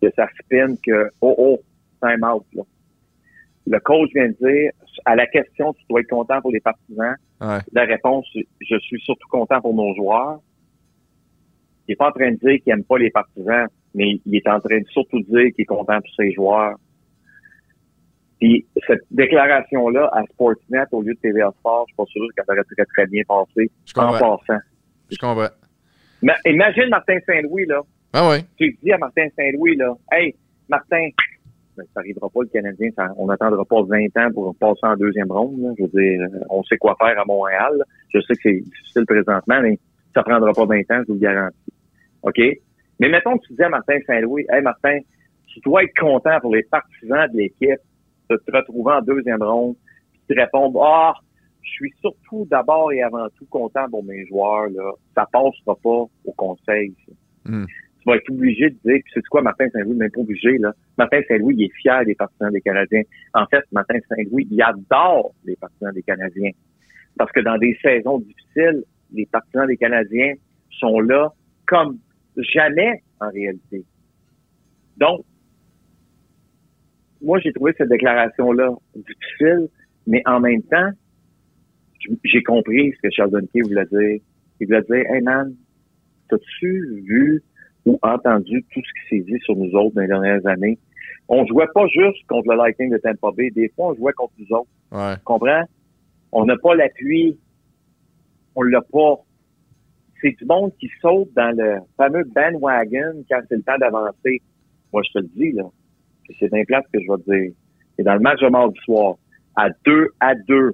que 0.00 0.10
ça 0.14 0.28
spin 0.40 0.74
que, 0.82 1.10
oh, 1.20 1.34
oh, 1.36 1.60
time 2.02 2.24
out, 2.24 2.44
là. 2.54 2.62
Le 3.66 3.80
coach 3.80 4.10
vient 4.14 4.28
de 4.28 4.36
dire, 4.46 4.72
à 5.06 5.16
la 5.16 5.26
question, 5.26 5.72
tu 5.72 5.84
dois 5.88 6.00
être 6.00 6.08
content 6.08 6.40
pour 6.42 6.52
les 6.52 6.60
partisans. 6.60 7.16
Ouais. 7.40 7.58
La 7.72 7.84
réponse, 7.84 8.26
je 8.60 8.78
suis 8.78 9.00
surtout 9.00 9.28
content 9.28 9.60
pour 9.60 9.74
nos 9.74 9.94
joueurs. 9.94 10.40
Il 11.88 11.92
est 11.92 11.96
pas 11.96 12.08
en 12.08 12.12
train 12.12 12.30
de 12.32 12.36
dire 12.36 12.62
qu'il 12.62 12.72
aime 12.72 12.84
pas 12.84 12.98
les 12.98 13.10
partisans, 13.10 13.66
mais 13.94 14.20
il 14.24 14.36
est 14.36 14.48
en 14.48 14.60
train 14.60 14.78
de 14.78 14.86
surtout 14.88 15.20
dire 15.20 15.52
qu'il 15.54 15.62
est 15.62 15.64
content 15.66 15.98
pour 16.00 16.14
ses 16.16 16.32
joueurs. 16.32 16.76
Puis 18.40 18.66
cette 18.86 19.02
déclaration-là 19.10 20.10
à 20.12 20.22
Sportsnet 20.32 20.84
au 20.92 21.02
lieu 21.02 21.14
de 21.14 21.18
TVA 21.20 21.50
Sport, 21.60 21.84
je 21.88 21.92
suis 21.92 21.96
pas 21.96 22.04
sûr 22.06 22.26
qu'elle 22.34 22.44
aurait 22.48 22.64
très, 22.64 22.84
très 22.86 23.06
bien 23.06 23.22
passé 23.28 23.70
Je 23.86 23.92
en 24.00 24.12
passant. 24.12 24.58
Je 25.10 25.16
comprends. 25.18 25.48
Mais 26.22 26.32
imagine 26.46 26.88
Martin 26.88 27.18
Saint-Louis, 27.26 27.66
là. 27.66 27.80
Ah 28.12 28.28
ouais. 28.28 28.40
Tu 28.56 28.76
dis 28.82 28.92
à 28.92 28.98
Martin 28.98 29.26
Saint-Louis, 29.36 29.76
là, 29.76 29.94
Hey, 30.10 30.34
Martin, 30.68 31.08
ben, 31.76 31.84
ça 31.92 32.00
arrivera 32.00 32.28
pas 32.30 32.40
le 32.42 32.48
Canadien, 32.48 32.88
ça- 32.96 33.12
on 33.16 33.26
n'attendra 33.26 33.64
pas 33.64 33.82
20 33.82 34.06
ans 34.16 34.30
pour 34.32 34.54
passer 34.56 34.80
en 34.84 34.96
deuxième 34.96 35.30
ronde. 35.30 35.60
là. 35.60 35.72
Je 35.78 35.84
veux 35.84 35.88
dire, 36.00 36.26
on 36.50 36.62
sait 36.64 36.76
quoi 36.78 36.96
faire 36.98 37.18
à 37.18 37.24
Montréal. 37.24 37.72
là. 37.78 37.84
Je 38.12 38.20
sais 38.20 38.34
que 38.34 38.40
c'est 38.42 38.60
difficile 38.60 39.04
présentement, 39.06 39.60
mais 39.62 39.78
ça 40.14 40.22
prendra 40.22 40.52
pas 40.52 40.64
20 40.66 40.78
ans, 40.90 41.00
je 41.02 41.06
vous 41.08 41.14
le 41.14 41.18
garantis. 41.20 41.56
OK? 42.24 42.40
Mais 43.00 43.08
mettons 43.08 43.38
que 43.38 43.46
tu 43.46 43.54
dis 43.54 43.62
à 43.62 43.68
Martin 43.68 43.98
Saint-Louis, 44.06 44.46
Hey 44.48 44.62
Martin, 44.62 44.98
tu 45.46 45.60
dois 45.60 45.84
être 45.84 45.96
content 45.98 46.40
pour 46.40 46.54
les 46.54 46.62
partisans 46.64 47.30
de 47.32 47.38
l'équipe 47.38 47.80
de 48.30 48.36
te 48.36 48.56
retrouver 48.56 48.92
en 48.92 49.02
deuxième 49.02 49.42
ronde 49.42 49.76
et 50.14 50.34
te 50.34 50.40
répondre 50.40 50.82
Ah, 50.82 51.14
je 51.62 51.70
suis 51.70 51.92
surtout 52.00 52.46
d'abord 52.50 52.92
et 52.92 53.02
avant 53.02 53.28
tout 53.36 53.46
content 53.46 53.88
pour 53.90 54.04
mes 54.04 54.26
joueurs. 54.26 54.68
Là. 54.68 54.92
Ça 55.14 55.26
passera 55.30 55.76
pas 55.82 56.06
au 56.24 56.32
conseil. 56.36 56.94
Hmm. 57.44 57.64
Tu 57.64 58.10
vas 58.10 58.16
être 58.16 58.30
obligé 58.30 58.68
de 58.68 58.76
dire, 58.84 59.00
puis 59.02 59.12
c'est 59.14 59.22
quoi, 59.30 59.40
Martin 59.40 59.66
Saint-Louis, 59.70 59.96
même 59.96 60.10
pas 60.10 60.20
obligé, 60.20 60.58
là. 60.58 60.72
Martin 60.98 61.20
Saint-Louis, 61.26 61.54
il 61.56 61.64
est 61.64 61.72
fier 61.80 62.04
des 62.04 62.14
partisans 62.14 62.52
des 62.52 62.60
Canadiens. 62.60 63.02
En 63.32 63.46
fait, 63.46 63.64
Martin 63.72 63.98
Saint-Louis, 64.08 64.46
il 64.50 64.62
adore 64.62 65.32
les 65.44 65.56
partisans 65.56 65.92
des 65.92 66.02
Canadiens. 66.02 66.50
Parce 67.16 67.32
que 67.32 67.40
dans 67.40 67.56
des 67.56 67.76
saisons 67.82 68.18
difficiles, 68.18 68.84
les 69.12 69.26
partisans 69.26 69.66
des 69.66 69.78
Canadiens 69.78 70.34
sont 70.70 71.00
là 71.00 71.32
comme 71.66 71.98
jamais 72.42 73.02
en 73.20 73.30
réalité. 73.30 73.84
Donc, 74.96 75.24
moi, 77.22 77.38
j'ai 77.40 77.52
trouvé 77.52 77.72
cette 77.78 77.88
déclaration-là 77.88 78.70
difficile, 78.94 79.68
mais 80.06 80.22
en 80.26 80.40
même 80.40 80.62
temps, 80.62 80.90
j'ai 82.24 82.42
compris 82.42 82.92
ce 82.92 83.08
que 83.08 83.10
Sheldon 83.10 83.46
Key 83.52 83.62
voulait 83.62 83.86
dire. 83.86 84.20
Il 84.60 84.66
voulait 84.66 84.82
dire, 84.82 85.10
hey 85.10 85.22
man, 85.22 85.54
t'as-tu 86.28 87.02
vu 87.06 87.42
ou 87.86 87.98
entendu 88.02 88.64
tout 88.72 88.80
ce 88.80 88.92
qui 88.92 89.08
s'est 89.08 89.24
dit 89.24 89.38
sur 89.40 89.56
nous 89.56 89.72
autres 89.72 89.94
dans 89.94 90.02
les 90.02 90.08
dernières 90.08 90.46
années? 90.46 90.78
On 91.28 91.46
jouait 91.46 91.68
pas 91.72 91.86
juste 91.88 92.26
contre 92.28 92.50
le 92.50 92.56
Lightning 92.58 92.90
de 92.90 92.98
Tampa 92.98 93.30
Bay. 93.34 93.50
Des 93.50 93.70
fois, 93.70 93.88
on 93.88 93.94
jouait 93.94 94.12
contre 94.12 94.34
nous 94.38 94.56
autres. 94.56 94.68
Ouais. 94.92 95.16
Tu 95.16 95.24
comprends? 95.24 95.64
On 96.32 96.44
n'a 96.44 96.56
pas 96.58 96.74
l'appui. 96.74 97.38
On 98.54 98.62
l'a 98.62 98.82
pas. 98.82 99.16
C'est 100.24 100.34
du 100.38 100.46
monde 100.46 100.72
qui 100.80 100.88
saute 101.02 101.28
dans 101.36 101.54
le 101.54 101.80
fameux 101.98 102.24
bandwagon 102.34 103.22
quand 103.30 103.40
c'est 103.46 103.56
le 103.56 103.62
temps 103.62 103.76
d'avancer. 103.78 104.40
Moi, 104.90 105.02
je 105.06 105.12
te 105.12 105.18
le 105.18 105.28
dis, 105.36 105.52
là. 105.52 105.64
C'est 106.40 106.52
un 106.54 106.64
place 106.64 106.84
que 106.90 106.98
je 106.98 107.06
vais 107.12 107.18
te 107.22 107.30
dire. 107.30 107.52
Et 107.98 108.02
dans 108.02 108.14
le 108.14 108.20
match 108.20 108.40
de 108.40 108.48
mardi 108.48 108.78
soir, 108.84 109.16
à 109.54 109.68
2 109.84 110.08
à 110.20 110.34
2, 110.34 110.72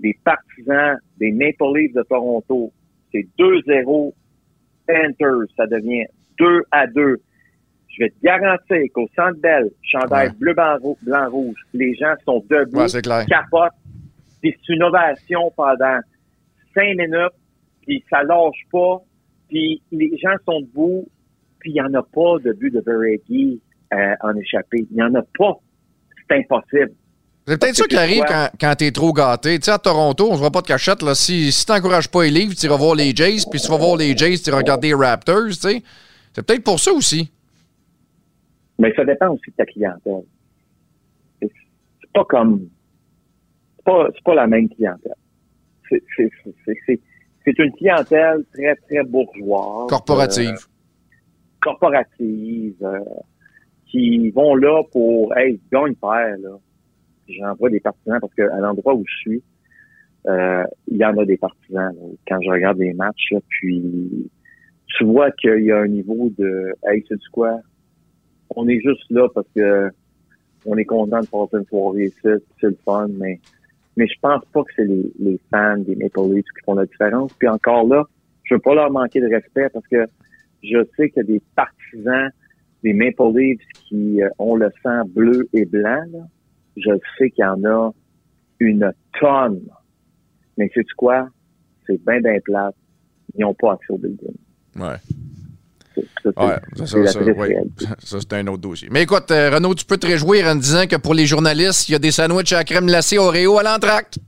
les 0.00 0.18
partisans 0.24 0.98
des 1.18 1.30
Maple 1.30 1.76
Leafs 1.78 1.92
de 1.94 2.02
Toronto, 2.02 2.72
c'est 3.12 3.26
2-0 3.38 4.12
Panthers. 4.88 5.46
Ça 5.56 5.66
devient 5.68 6.06
2 6.38 6.62
à 6.72 6.86
2. 6.88 7.16
Je 7.88 8.04
vais 8.04 8.10
te 8.10 8.20
garantir 8.22 8.78
qu'au 8.92 9.08
Centre 9.14 9.38
Bell, 9.40 9.70
chandail 9.82 10.28
Ouais. 10.28 10.34
bleu, 10.38 10.54
blanc, 10.54 10.76
rou- 10.80 10.98
blanc, 11.02 11.30
rouge, 11.30 11.56
les 11.74 11.94
gens 11.94 12.14
sont 12.24 12.44
debout, 12.50 12.78
Ouais, 12.80 13.24
capotent, 13.28 13.72
puis 14.40 14.56
c'est 14.66 14.72
une 14.74 14.82
ovation 14.82 15.52
pendant 15.56 15.98
cinq 16.74 16.96
minutes, 16.96 17.34
puis 17.90 18.04
ça 18.08 18.22
lâche 18.22 18.66
pas, 18.70 19.02
puis 19.48 19.82
les 19.90 20.16
gens 20.22 20.36
sont 20.44 20.60
debout, 20.60 21.08
puis 21.58 21.72
il 21.72 21.74
n'y 21.74 21.80
en 21.80 21.92
a 21.94 22.04
pas 22.04 22.38
de 22.44 22.52
but 22.52 22.72
de 22.72 22.80
Veregi 22.86 23.60
euh, 23.92 24.14
en 24.20 24.36
échappé. 24.36 24.86
Il 24.88 24.94
n'y 24.94 25.02
en 25.02 25.12
a 25.16 25.22
pas. 25.36 25.58
C'est 26.16 26.36
impossible. 26.36 26.92
C'est 27.48 27.60
peut-être 27.60 27.74
ça 27.74 27.86
qui 27.86 27.96
arrive 27.96 28.22
quand, 28.28 28.48
quand 28.60 28.74
t'es 28.78 28.92
trop 28.92 29.12
gâté. 29.12 29.58
Tu 29.58 29.64
sais, 29.64 29.72
à 29.72 29.78
Toronto, 29.78 30.28
on 30.30 30.34
se 30.34 30.38
voit 30.38 30.52
pas 30.52 30.60
de 30.60 30.68
cachette. 30.68 31.02
Là. 31.02 31.16
Si, 31.16 31.50
si 31.50 31.66
t'encourages 31.66 32.08
pas 32.08 32.22
les 32.22 32.30
livres, 32.30 32.54
tu 32.54 32.68
vas 32.68 32.76
voir 32.76 32.94
les 32.94 33.10
Jays, 33.10 33.42
puis 33.50 33.58
si 33.58 33.66
tu 33.66 33.72
vas 33.72 33.78
voir 33.78 33.96
les 33.96 34.16
Jays, 34.16 34.38
tu 34.38 34.52
regardes 34.52 34.84
les 34.84 34.94
Raptors, 34.94 35.48
tu 35.48 35.54
sais. 35.54 35.82
C'est 36.32 36.46
peut-être 36.46 36.62
pour 36.62 36.78
ça 36.78 36.92
aussi. 36.92 37.28
Mais 38.78 38.94
ça 38.94 39.04
dépend 39.04 39.30
aussi 39.30 39.50
de 39.50 39.56
ta 39.56 39.66
clientèle. 39.66 40.22
C'est 41.42 42.12
pas 42.14 42.24
comme 42.24 42.68
c'est 43.78 43.84
pas, 43.84 44.06
c'est 44.14 44.22
pas 44.22 44.34
la 44.36 44.46
même 44.46 44.68
clientèle. 44.68 45.14
C'est- 45.88 47.00
c'est- 47.44 47.58
une 47.58 47.72
clientèle 47.72 48.44
très, 48.52 48.74
très 48.76 49.02
bourgeoise. 49.04 49.88
Corporative. 49.88 50.48
euh, 50.50 50.56
corporative, 51.60 52.74
euh, 52.82 53.00
qui 53.86 54.30
vont 54.30 54.54
là 54.54 54.82
pour 54.92 55.36
Hey, 55.36 55.60
gagne 55.72 55.94
faire 56.00 56.36
là. 56.38 56.56
J'envoie 57.28 57.70
des 57.70 57.80
partisans 57.80 58.18
parce 58.20 58.34
que 58.34 58.42
à 58.42 58.58
l'endroit 58.58 58.94
où 58.94 59.04
je 59.06 59.16
suis, 59.30 59.42
euh, 60.26 60.64
il 60.88 60.96
y 60.96 61.04
en 61.04 61.16
a 61.18 61.24
des 61.24 61.36
partisans 61.36 61.94
là, 61.94 62.02
quand 62.28 62.40
je 62.40 62.50
regarde 62.50 62.78
les 62.78 62.92
matchs, 62.92 63.30
là, 63.32 63.38
puis 63.48 64.30
tu 64.96 65.04
vois 65.04 65.30
qu'il 65.32 65.64
y 65.64 65.70
a 65.72 65.78
un 65.78 65.88
niveau 65.88 66.30
de 66.38 66.72
Hey, 66.84 67.04
c'est 67.08 67.16
du 67.16 67.28
quoi? 67.30 67.60
On 68.56 68.66
est 68.68 68.80
juste 68.80 69.04
là 69.10 69.28
parce 69.34 69.46
que 69.54 69.90
on 70.66 70.76
est 70.76 70.84
content 70.84 71.20
de 71.20 71.26
passer 71.26 71.56
une 71.58 71.64
soirée 71.66 72.04
ici, 72.06 72.16
c'est 72.22 72.66
le 72.66 72.76
fun, 72.84 73.08
mais 73.18 73.40
mais 74.00 74.06
je 74.06 74.18
pense 74.22 74.42
pas 74.46 74.64
que 74.64 74.70
c'est 74.76 74.86
les, 74.86 75.38
fans 75.50 75.76
des 75.76 75.94
Maple 75.94 76.34
Leafs 76.34 76.46
qui 76.46 76.64
font 76.64 76.72
la 76.72 76.86
différence. 76.86 77.34
Puis 77.34 77.46
encore 77.48 77.86
là, 77.86 78.04
je 78.44 78.54
veux 78.54 78.60
pas 78.60 78.74
leur 78.74 78.90
manquer 78.90 79.20
de 79.20 79.28
respect 79.28 79.68
parce 79.68 79.86
que 79.88 80.06
je 80.62 80.78
sais 80.96 81.10
qu'il 81.10 81.18
y 81.18 81.20
a 81.20 81.24
des 81.24 81.42
partisans 81.54 82.30
des 82.82 82.94
Maple 82.94 83.36
Leafs 83.36 83.60
qui 83.74 84.22
euh, 84.22 84.30
ont 84.38 84.56
le 84.56 84.70
sang 84.82 85.02
bleu 85.06 85.46
et 85.52 85.66
blanc. 85.66 86.02
Je 86.78 86.90
sais 87.18 87.28
qu'il 87.30 87.44
y 87.44 87.46
en 87.46 87.62
a 87.66 87.92
une 88.58 88.90
tonne. 89.20 89.60
Mais 90.56 90.70
sais-tu 90.74 90.94
quoi? 90.94 91.28
C'est 91.86 92.02
bien, 92.02 92.20
bien 92.20 92.38
plate. 92.42 92.74
Ils 93.34 93.42
n'ont 93.42 93.52
pas 93.52 93.74
accès 93.74 93.92
au 93.92 93.98
building. 93.98 94.34
Ouais. 94.76 94.96
C'est- 95.94 96.00
ça, 96.02 96.08
c'est- 96.22 96.40
Ouais, 96.44 96.56
ça, 96.76 96.86
c'est 96.86 97.06
ça, 97.06 97.20
ouais. 97.22 97.56
Ça, 97.98 98.20
un 98.36 98.46
autre 98.46 98.58
dossier. 98.62 98.88
Mais 98.90 99.02
écoute, 99.02 99.30
euh, 99.30 99.50
Renaud, 99.50 99.74
tu 99.74 99.84
peux 99.84 99.96
te 99.98 100.06
réjouir 100.06 100.46
en 100.46 100.54
disant 100.54 100.86
que 100.86 100.96
pour 100.96 101.14
les 101.14 101.26
journalistes, 101.26 101.88
il 101.88 101.92
y 101.92 101.94
a 101.94 101.98
des 101.98 102.10
sandwichs 102.12 102.52
à 102.52 102.56
la 102.58 102.64
crème 102.64 102.86
glacée 102.86 103.18
Oreo 103.18 103.58
à 103.58 103.62
l'entracte. 103.62 104.18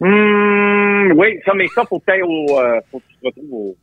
Hum, 0.00 1.12
oui, 1.16 1.38
ça, 1.44 1.52
mais 1.54 1.66
ça, 1.74 1.82
faut 1.88 2.00
au, 2.22 2.58
euh, 2.60 2.80
faut 2.90 2.98
que 2.98 3.04
tu 3.08 3.16
te 3.20 3.26
retrouves 3.26 3.52
au- 3.52 3.76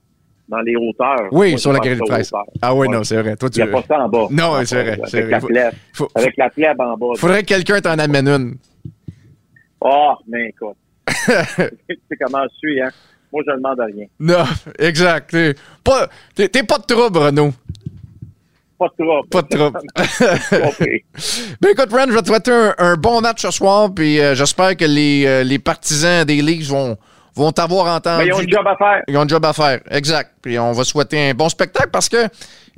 dans 0.47 0.59
les 0.61 0.75
hauteurs. 0.75 1.27
Oui, 1.31 1.51
Moi, 1.51 1.57
sur 1.59 1.73
la 1.73 1.79
galerie 1.79 1.99
de 1.99 2.05
presse. 2.05 2.31
Ah 2.61 2.73
oui, 2.75 2.87
Ouais. 2.87 2.95
non, 2.95 3.03
c'est 3.03 3.21
vrai. 3.21 3.35
Toi, 3.35 3.49
Il 3.53 3.63
n'y 3.63 3.69
a 3.69 3.71
pas 3.71 3.83
ça 3.87 3.99
en 3.99 4.09
bas. 4.09 4.27
Non, 4.29 4.53
c'est 4.63 4.81
vrai, 4.83 4.91
Avec 5.01 5.11
vrai. 5.23 5.29
la 5.31 5.39
plèbe. 5.41 5.73
faut- 5.93 6.09
Avec 6.15 6.37
la 6.37 6.49
plèbe 6.49 6.79
en 6.81 6.95
bas. 6.97 7.07
Faudrait 7.17 7.41
que 7.41 7.47
quelqu'un 7.47 7.81
t'en 7.81 7.97
amène 7.97 8.27
une. 8.27 8.55
Oh, 9.81 10.13
mais 10.27 10.49
écoute. 10.49 10.77
tu 11.89 11.95
sais 12.09 12.17
comment 12.21 12.43
je 12.43 12.57
suis, 12.57 12.81
hein? 12.81 12.89
Moi, 13.35 13.43
je 13.45 13.51
ne 13.51 13.57
demande 13.57 13.79
rien. 13.81 14.05
Non, 14.17 14.45
exact. 14.79 15.31
T'es 15.31 15.55
pas, 15.83 16.07
pas 16.07 16.77
de 16.77 16.85
trouble, 16.85 17.17
Renaud. 17.17 17.51
Pas 18.79 18.87
de 18.87 19.03
trouble. 19.03 19.27
Pas 19.29 19.41
de 19.41 19.47
trouble. 19.49 19.79
Ben 21.61 21.71
écoute, 21.71 21.91
Ren, 21.91 22.05
je 22.07 22.13
vais 22.13 22.21
te 22.21 22.27
souhaiter 22.27 22.51
un, 22.51 22.75
un 22.77 22.95
bon 22.95 23.19
match 23.19 23.41
ce 23.41 23.51
soir, 23.51 23.93
puis 23.93 24.21
euh, 24.21 24.35
j'espère 24.35 24.77
que 24.77 24.85
les, 24.85 25.25
euh, 25.25 25.43
les 25.43 25.59
partisans 25.59 26.23
des 26.23 26.41
Leafs 26.41 26.69
vont, 26.69 26.95
vont 27.35 27.51
t'avoir 27.51 27.93
entendu. 27.93 28.23
Mais 28.23 28.27
ils 28.27 28.33
ont 28.33 28.39
un 28.39 28.47
job 28.47 28.67
à 28.67 28.77
faire. 28.77 29.03
Ils 29.09 29.17
ont 29.17 29.21
un 29.21 29.27
job 29.27 29.43
à 29.43 29.51
faire, 29.51 29.81
exact. 29.91 30.31
Puis 30.41 30.57
on 30.57 30.71
va 30.71 30.85
souhaiter 30.85 31.31
un 31.31 31.33
bon 31.33 31.49
spectacle 31.49 31.89
parce 31.91 32.07
que 32.07 32.27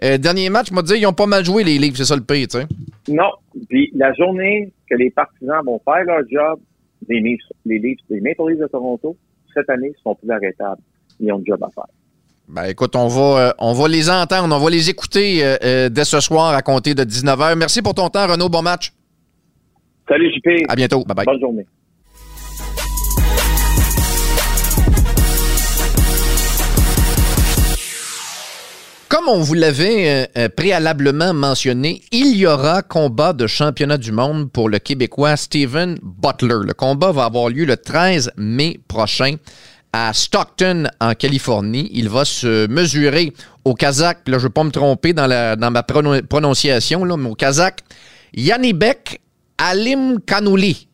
euh, 0.03 0.17
dernier 0.17 0.49
match, 0.49 0.71
m'a 0.71 0.81
dit 0.81 0.95
ils 0.95 1.05
ont 1.05 1.13
pas 1.13 1.27
mal 1.27 1.45
joué 1.45 1.63
les 1.63 1.77
Leafs, 1.77 1.97
c'est 1.97 2.05
ça 2.05 2.15
le 2.15 2.23
pire, 2.23 2.47
tu 2.47 2.57
sais. 2.57 2.67
Non. 3.09 3.29
Puis 3.69 3.91
la 3.95 4.11
journée 4.13 4.71
que 4.89 4.95
les 4.95 5.11
partisans 5.11 5.61
vont 5.63 5.79
faire 5.85 6.03
leur 6.05 6.21
job, 6.27 6.59
les 7.07 7.19
Leafs, 7.19 7.41
les 7.63 7.77
Leafs, 7.77 7.99
les 8.09 8.21
Maple 8.21 8.49
Leafs 8.49 8.59
de 8.59 8.67
Toronto, 8.67 9.15
cette 9.53 9.69
année, 9.69 9.93
sont 10.03 10.15
plus 10.15 10.29
arrêtables. 10.29 10.81
Ils 11.19 11.31
ont 11.31 11.39
un 11.39 11.43
job 11.45 11.63
à 11.63 11.69
faire. 11.69 11.85
Ben 12.47 12.63
écoute, 12.63 12.95
on 12.95 13.07
va, 13.07 13.49
euh, 13.49 13.51
on 13.59 13.73
va 13.73 13.87
les 13.89 14.09
entendre, 14.09 14.55
on 14.55 14.59
va 14.59 14.69
les 14.69 14.89
écouter 14.89 15.43
euh, 15.43 15.57
euh, 15.63 15.89
dès 15.89 16.05
ce 16.05 16.21
soir 16.21 16.53
à 16.53 16.61
compter 16.61 16.95
de 16.95 17.03
19h. 17.03 17.55
Merci 17.57 17.81
pour 17.81 17.93
ton 17.93 18.07
temps, 18.07 18.25
Renaud. 18.25 18.47
Bon 18.47 18.61
match. 18.61 18.93
Salut, 20.07 20.31
JP. 20.31 20.65
À 20.69 20.75
bientôt. 20.75 21.03
Bye 21.03 21.15
bye. 21.15 21.25
Bonne 21.25 21.41
journée. 21.41 21.65
Comme 29.27 29.39
on 29.39 29.43
vous 29.43 29.55
l'avait 29.55 30.09
euh, 30.09 30.25
euh, 30.37 30.47
préalablement 30.47 31.33
mentionné, 31.33 32.01
il 32.13 32.37
y 32.37 32.47
aura 32.47 32.81
combat 32.81 33.33
de 33.33 33.45
championnat 33.45 33.97
du 33.97 34.13
monde 34.13 34.49
pour 34.49 34.69
le 34.69 34.79
Québécois 34.79 35.35
Steven 35.35 35.97
Butler. 36.01 36.59
Le 36.65 36.73
combat 36.73 37.11
va 37.11 37.25
avoir 37.25 37.49
lieu 37.49 37.65
le 37.65 37.75
13 37.75 38.31
mai 38.37 38.79
prochain 38.87 39.35
à 39.91 40.13
Stockton, 40.13 40.85
en 41.01 41.13
Californie. 41.13 41.89
Il 41.93 42.07
va 42.07 42.23
se 42.23 42.67
mesurer 42.67 43.33
au 43.65 43.73
Kazakh, 43.73 44.19
puis 44.23 44.31
là, 44.31 44.37
je 44.37 44.43
ne 44.43 44.47
veux 44.47 44.53
pas 44.53 44.63
me 44.63 44.71
tromper 44.71 45.11
dans, 45.11 45.27
la, 45.27 45.57
dans 45.57 45.71
ma 45.71 45.81
prono- 45.81 46.21
prononciation, 46.21 47.03
là, 47.03 47.17
mais 47.17 47.29
au 47.29 47.35
Kazakh, 47.35 47.79
Yanibek 48.33 49.19
Alim 49.57 50.21
Kanouli. 50.25 50.87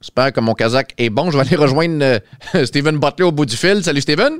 J'espère 0.00 0.32
que 0.32 0.38
mon 0.38 0.54
Kazakh 0.54 0.94
est 0.98 1.10
bon. 1.10 1.32
Je 1.32 1.36
vais 1.36 1.44
aller 1.48 1.56
rejoindre 1.56 2.04
euh, 2.04 2.64
Steven 2.64 2.98
Butler 2.98 3.24
au 3.26 3.32
bout 3.32 3.46
du 3.46 3.56
fil. 3.56 3.82
Salut, 3.82 4.02
Steven. 4.02 4.34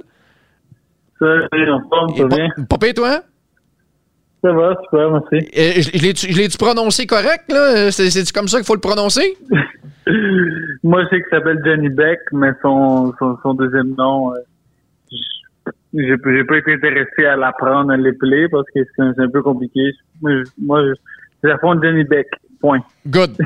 Salut, 1.19 1.49
ça 1.51 2.23
va 2.23 2.29
bien? 2.29 2.49
Pas 2.69 2.79
pire, 2.79 2.95
toi? 2.95 3.23
Ça 4.43 4.53
va, 4.53 4.77
super, 4.85 5.11
merci. 5.13 5.49
Euh, 5.57 5.73
je 5.77 6.33
je 6.33 6.37
l'ai-tu 6.39 6.59
prononcé 6.59 7.07
correct, 7.07 7.45
là? 7.49 7.91
C'est- 7.93 8.11
C'est-tu 8.11 8.33
comme 8.33 8.49
ça 8.49 8.59
qu'il 8.59 8.67
faut 8.67 8.75
le 8.75 8.81
prononcer? 8.81 9.37
Moi, 10.83 11.05
je 11.05 11.09
sais 11.11 11.23
qu'il 11.23 11.31
s'appelle 11.31 11.61
Johnny 11.65 11.89
Beck, 11.89 12.19
mais 12.33 12.51
son, 12.61 13.13
son, 13.21 13.39
son 13.43 13.55
deuxième 13.55 13.95
nom, 13.97 14.33
euh, 14.35 15.71
j'ai 15.95 16.17
pas 16.45 16.57
été 16.59 16.73
intéressé 16.75 17.25
à 17.25 17.37
l'apprendre, 17.37 17.93
à 17.93 17.97
l'épeler, 17.97 18.49
parce 18.51 18.67
que 18.75 18.81
c'est 18.97 19.03
un, 19.03 19.13
c'est 19.15 19.23
un 19.23 19.31
peu 19.31 19.43
compliqué. 19.43 19.93
Moi, 20.21 20.33
je- 20.45 20.51
moi 20.61 20.83
je, 20.87 20.93
je 21.45 21.49
l'appelle 21.49 21.79
Johnny 21.83 22.03
Beck, 22.05 22.27
point. 22.61 22.81
Good. 23.07 23.37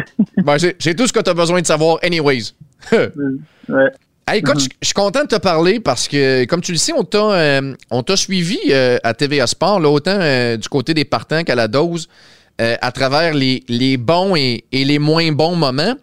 Ben, 0.45 0.59
c'est 0.59 0.77
c'est 0.79 0.95
tout 0.95 1.07
ce 1.07 1.13
que 1.13 1.21
tu 1.21 1.29
as 1.29 1.35
besoin 1.35 1.61
de 1.61 1.67
savoir, 1.67 1.99
anyways. 2.03 2.53
Ouais. 3.69 3.91
Hey, 4.29 4.41
écoute, 4.41 4.59
je 4.59 4.67
je 4.83 4.87
suis 4.87 4.93
content 4.93 5.23
de 5.23 5.29
te 5.29 5.37
parler 5.37 5.79
parce 5.79 6.09
que, 6.09 6.47
comme 6.47 6.61
tu 6.61 6.73
le 6.73 6.79
sais, 6.79 6.93
on 6.93 7.05
t'a 7.05 7.31
euh, 7.31 8.17
suivi 8.17 8.59
euh, 8.71 8.99
à 9.05 9.15
TVA 9.15 9.47
Sport, 9.47 9.79
là, 9.79 9.89
autant 9.89 10.19
euh, 10.21 10.57
du 10.57 10.69
côté 10.69 10.95
des 10.95 11.05
partants 11.05 11.45
qu'à 11.45 11.55
la 11.55 11.69
dose. 11.69 12.09
à 12.59 12.91
travers 12.91 13.35
les, 13.35 13.63
les 13.69 13.97
bons 13.97 14.35
et, 14.35 14.65
et, 14.73 14.85
les 14.85 14.99
moins 14.99 15.31
bons 15.31 15.55
moments. 15.55 15.95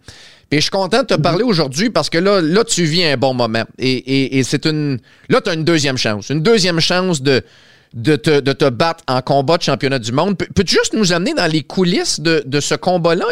Et 0.50 0.56
je 0.56 0.62
suis 0.62 0.70
content 0.70 1.02
de 1.02 1.06
te 1.08 1.14
parler 1.14 1.42
aujourd'hui 1.42 1.90
parce 1.90 2.08
que 2.08 2.16
là, 2.16 2.40
là, 2.40 2.64
tu 2.64 2.84
vis 2.84 3.04
un 3.04 3.18
bon 3.18 3.34
moment. 3.34 3.64
Et, 3.78 4.38
et, 4.38 4.42
c'est 4.42 4.64
une. 4.64 5.00
Là, 5.28 5.42
tu 5.42 5.50
as 5.50 5.54
une 5.54 5.64
deuxième 5.64 5.98
chance. 5.98 6.30
Une 6.30 6.40
deuxième 6.40 6.80
chance 6.80 7.20
de, 7.20 7.42
de, 7.92 8.16
te, 8.16 8.40
de 8.40 8.52
te 8.54 8.70
battre 8.70 9.04
en 9.06 9.20
combat 9.20 9.58
de 9.58 9.64
championnat 9.64 9.98
du 9.98 10.12
monde. 10.12 10.38
Peux-tu 10.38 10.76
juste 10.76 10.94
nous 10.94 11.12
amener 11.12 11.34
dans 11.34 11.50
les 11.50 11.62
coulisses 11.62 12.20
de, 12.20 12.42
de 12.46 12.60
ce 12.60 12.74
combat-là? 12.74 13.26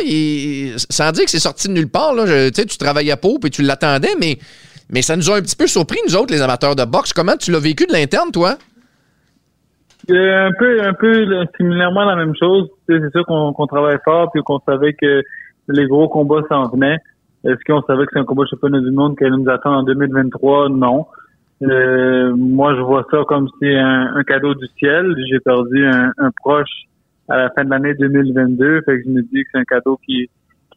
Sans 0.91 1.13
dire 1.13 1.25
que 1.25 1.31
c'est 1.31 1.39
sorti 1.39 1.69
de 1.69 1.73
nulle 1.73 1.89
part. 1.89 2.13
Là. 2.13 2.27
Je, 2.27 2.51
tu 2.51 2.77
travaillais 2.77 3.13
à 3.13 3.17
Pau 3.17 3.39
et 3.43 3.49
tu 3.49 3.63
l'attendais, 3.63 4.15
mais, 4.21 4.39
mais 4.91 5.03
ça 5.03 5.17
nous 5.17 5.31
a 5.31 5.37
un 5.37 5.41
petit 5.41 5.57
peu 5.57 5.67
surpris, 5.67 5.99
nous 6.07 6.17
autres, 6.17 6.33
les 6.33 6.43
amateurs 6.43 6.77
de 6.77 6.85
boxe. 6.85 7.13
Comment 7.13 7.37
tu 7.37 7.51
l'as 7.51 7.61
vécu 7.61 7.87
de 7.87 7.93
l'interne, 7.93 8.31
toi? 8.31 8.57
un 10.09 10.51
peu, 10.59 10.83
un 10.83 10.95
peu 10.95 11.27
similairement 11.57 12.05
la 12.05 12.17
même 12.17 12.35
chose. 12.39 12.69
C'est 12.89 12.99
sûr 13.13 13.25
qu'on 13.27 13.67
travaille 13.67 13.99
fort 14.05 14.31
puis 14.33 14.43
qu'on 14.43 14.59
savait 14.61 14.95
que 14.95 15.23
les 15.69 15.87
gros 15.87 16.09
combats 16.09 16.43
s'en 16.49 16.69
venaient. 16.69 16.99
Est-ce 17.45 17.59
qu'on 17.67 17.83
savait 17.83 18.05
que 18.07 18.11
c'est 18.13 18.21
un 18.21 18.25
combat 18.25 18.45
championnat 18.49 18.81
du 18.81 18.91
monde 18.91 19.17
qui 19.17 19.25
allait 19.25 19.37
nous 19.37 19.51
attendre 19.51 19.79
en 19.79 19.83
2023? 19.83 20.69
Non. 20.71 21.07
Euh, 21.63 22.35
moi, 22.37 22.75
je 22.75 22.81
vois 22.81 23.07
ça 23.11 23.19
comme 23.29 23.49
si 23.61 23.69
un, 23.69 24.15
un 24.17 24.23
cadeau 24.25 24.55
du 24.55 24.67
ciel. 24.79 25.15
J'ai 25.31 25.41
perdu 25.41 25.87
un, 25.87 26.31
proche 26.41 26.71
à 27.29 27.37
la 27.37 27.51
fin 27.51 27.65
de 27.65 27.71
l'année 27.71 27.95
2022. 27.95 28.83
Fait 28.83 28.99
que 28.99 29.05
je 29.05 29.09
me 29.11 29.23
dis 29.23 29.43
que 29.43 29.49
c'est 29.53 29.59
un 29.59 29.65
cadeau 29.65 29.99
qui 30.05 30.29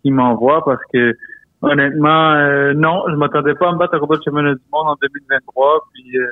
m'envoie 0.06 0.64
parce 0.64 0.82
que 0.94 1.16
honnêtement, 1.62 2.34
euh, 2.34 2.74
non, 2.74 3.04
je 3.10 3.16
m'attendais 3.16 3.56
pas 3.56 3.70
à 3.70 3.74
me 3.74 3.78
battre 3.78 3.98
combat 4.00 4.18
de 4.18 4.24
championnat 4.24 4.54
du 4.54 4.62
monde 4.72 4.88
en 4.88 4.96
2023. 5.02 5.88
Puis 5.94 6.18
euh, 6.18 6.26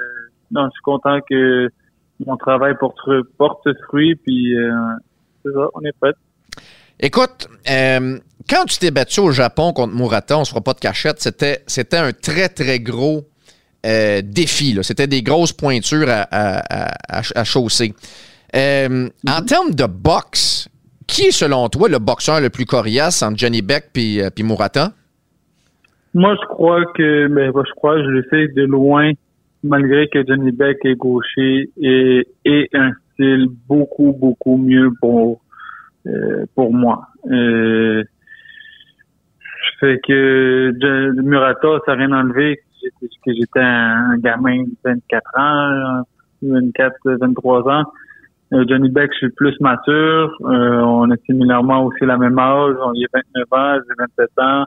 non, 0.52 0.66
je 0.66 0.72
suis 0.72 0.82
content 0.84 1.20
que 1.30 1.70
mon 2.26 2.38
travail 2.38 2.76
porte, 2.80 2.98
porte 3.38 3.68
fruit. 3.88 4.16
Puis 4.16 4.56
c'est 5.44 5.52
ça, 5.52 5.68
on 5.74 5.82
est 5.82 5.98
prêt. 6.00 6.14
Écoute, 7.00 7.50
euh, 7.70 8.18
quand 8.50 8.66
tu 8.66 8.78
t'es 8.78 8.92
battu 8.92 9.20
au 9.20 9.32
Japon 9.32 9.74
contre 9.74 9.94
Murata, 9.94 10.38
on 10.38 10.46
se 10.46 10.52
fera 10.52 10.62
pas 10.62 10.74
de 10.74 10.80
cachette, 10.80 11.22
c'était, 11.22 11.64
c'était 11.68 11.98
un 11.98 12.14
très, 12.14 12.50
très 12.50 12.80
gros 12.80 13.26
euh, 13.86 14.22
défi. 14.24 14.78
C'était 14.84 15.08
des 15.08 15.22
grosses 15.22 15.52
pointures 15.52 16.10
à, 16.10 16.28
à, 16.32 17.22
à, 17.36 17.44
chausser. 17.44 17.94
Euh, 18.56 19.10
en 19.28 19.42
termes 19.42 19.72
de 19.72 19.86
boxe, 19.86 20.70
qui 21.08 21.24
est 21.24 21.32
selon 21.32 21.68
toi 21.70 21.90
le 21.90 22.00
boxeur 22.00 22.40
le 22.40 22.50
plus 22.50 22.66
coriace 22.66 23.22
entre 23.22 23.38
Johnny 23.38 23.62
Beck 23.62 23.90
et 23.96 24.32
Murata? 24.44 24.94
Moi, 26.14 26.36
je 26.42 26.48
crois 26.48 26.86
que, 26.94 27.28
ben, 27.28 27.52
je 27.56 27.72
crois, 27.74 27.98
je 27.98 28.08
le 28.08 28.24
sais 28.30 28.48
de 28.50 28.64
loin, 28.64 29.12
malgré 29.64 30.08
que 30.08 30.26
Johnny 30.26 30.52
Beck 30.52 30.78
est 30.86 30.96
gaucher 30.96 31.70
et, 31.78 32.28
et 32.46 32.70
un 32.74 32.92
style 33.14 33.48
beaucoup, 33.68 34.14
beaucoup 34.14 34.58
mieux 34.58 34.92
pour 35.02 35.42
euh, 36.06 36.46
pour 36.56 36.74
moi. 36.74 37.08
Euh, 37.32 38.04
fait 39.80 40.00
que 40.06 41.22
Murata, 41.22 41.80
ça 41.86 41.96
n'a 41.96 42.06
rien 42.06 42.12
enlevé 42.12 42.60
que 43.02 43.32
j'étais 43.34 43.60
un, 43.60 44.18
gamin 44.18 44.64
de 44.64 44.76
24 44.84 45.24
ans, 45.38 46.04
24, 46.42 46.96
23 47.06 47.70
ans. 47.70 47.84
Euh, 48.54 48.66
Johnny 48.68 48.90
Beck, 48.90 49.12
je 49.14 49.18
suis 49.18 49.30
plus 49.32 49.58
mature. 49.62 50.36
Euh, 50.42 50.80
on 50.82 51.10
a 51.10 51.18
similairement 51.26 51.86
aussi 51.86 52.06
la 52.06 52.18
même 52.18 52.38
âge. 52.38 52.76
On 52.82 52.92
a 52.92 53.08
29 53.14 53.46
ans, 53.52 53.80
j'ai 53.88 53.96
27 53.98 54.30
ans. 54.40 54.66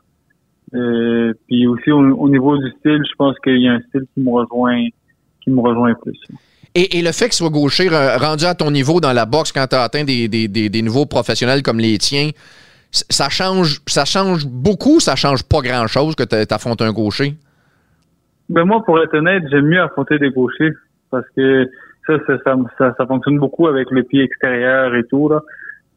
Euh, 0.75 1.33
puis 1.47 1.67
aussi 1.67 1.93
au, 1.93 2.29
niveau 2.29 2.59
du 2.59 2.69
style, 2.81 3.03
je 3.09 3.15
pense 3.17 3.39
qu'il 3.39 3.63
y 3.63 3.69
a 3.69 3.75
un 3.75 3.81
style 3.89 4.05
qui 4.15 4.21
me 4.21 4.31
rejoint, 4.31 4.87
qui 5.43 5.51
me 5.51 5.61
rejoint 5.61 5.95
plus. 5.95 6.19
Et, 6.75 7.01
le 7.01 7.13
fait 7.13 7.27
qu'il 7.27 7.35
soit 7.35 7.51
gaucher, 7.51 7.89
rendu 7.89 8.45
à 8.45 8.55
ton 8.55 8.71
niveau 8.71 9.01
dans 9.01 9.13
la 9.13 9.25
boxe 9.25 9.51
quand 9.51 9.67
tu 9.67 9.77
as 9.77 9.83
atteint 9.83 10.05
des, 10.05 10.29
des, 10.29 10.49
des, 10.49 10.83
niveaux 10.83 11.07
professionnels 11.07 11.63
comme 11.63 11.79
les 11.79 11.97
tiens, 11.97 12.31
ça 12.91 13.31
change, 13.31 13.81
ça 13.87 14.05
change 14.05 14.47
beaucoup, 14.47 15.01
ça 15.01 15.17
change 15.17 15.43
pas 15.45 15.61
grand-chose 15.63 16.15
que 16.15 16.25
tu 16.25 16.55
affrontes 16.55 16.83
un 16.83 16.93
gaucher? 16.93 17.35
Ben 18.51 18.65
moi, 18.65 18.83
pour 18.85 19.01
être 19.03 19.15
honnête, 19.15 19.45
j'aime 19.51 19.67
mieux 19.67 19.81
affronter 19.81 20.19
des 20.19 20.31
gauchers 20.31 20.73
parce 21.11 21.27
que 21.35 21.67
ça, 22.07 22.15
ça, 22.45 22.95
ça, 22.97 23.07
fonctionne 23.07 23.39
beaucoup 23.39 23.67
avec 23.67 23.91
le 23.91 24.03
pied 24.03 24.23
extérieur 24.23 24.95
et 24.95 25.05
tout. 25.05 25.29
Là. 25.29 25.41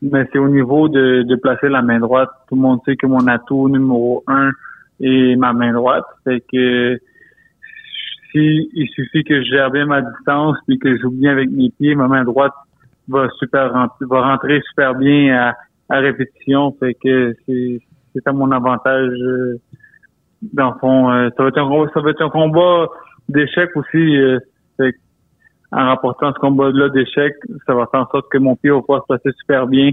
Mais 0.02 0.28
c'est 0.32 0.40
au 0.40 0.48
niveau 0.48 0.88
de, 0.88 1.24
de 1.24 1.36
placer 1.36 1.68
la 1.70 1.82
main 1.82 2.00
droite. 2.00 2.30
Tout 2.48 2.56
le 2.56 2.62
monde 2.62 2.80
sait 2.86 2.96
que 2.96 3.06
mon 3.06 3.28
atout 3.28 3.68
numéro 3.70 4.24
un 4.28 4.52
est 5.02 5.36
ma 5.36 5.54
main 5.54 5.74
droite. 5.74 6.06
C'est 6.26 6.42
que 6.52 6.98
si 8.32 8.70
il 8.74 8.88
suffit 8.90 9.24
que 9.24 9.44
je 9.44 9.50
gère 9.50 9.72
bien 9.72 9.86
ma 9.86 10.02
distance 10.02 10.58
puis 10.68 10.80
que 10.80 10.96
je 10.96 11.02
joue 11.02 11.12
bien 11.12 11.32
avec 11.32 11.50
mes 11.50 11.70
pieds, 11.70 11.96
ma 11.96 12.08
main 12.08 12.24
droite 12.24 12.54
va 13.08 13.28
super 13.40 13.74
rentrer, 13.74 14.06
va 14.10 14.22
rentrer 14.22 14.62
super 14.70 14.96
bien 14.96 15.36
à, 15.36 15.56
à 15.90 16.00
répétition. 16.00 16.76
Fait 16.80 16.94
que 16.94 17.36
c'est 17.46 17.82
c'est 18.14 18.28
à 18.28 18.32
mon 18.32 18.52
avantage. 18.52 19.12
Euh, 19.12 19.60
dans 20.54 20.72
le 20.72 20.80
fond, 20.80 21.12
euh, 21.12 21.30
ça 21.36 21.44
va 21.44 21.50
être 21.50 21.58
un 21.58 21.88
ça 21.94 22.00
va 22.00 22.12
être 22.12 22.22
un 22.22 22.30
combat 22.30 22.88
d'échecs 23.28 23.76
aussi. 23.76 24.18
Euh, 24.18 24.40
en 25.72 25.86
rapportant 25.86 26.34
ce 26.34 26.40
combat-là 26.40 26.90
d'échecs, 26.90 27.36
ça 27.66 27.74
va 27.74 27.88
faire 27.92 28.02
en 28.02 28.10
sorte 28.10 28.28
que 28.32 28.38
mon 28.38 28.56
pied 28.56 28.72
va 28.72 28.80
pouvoir 28.80 29.02
se 29.02 29.08
placer 29.14 29.36
super 29.40 29.68
bien 29.68 29.92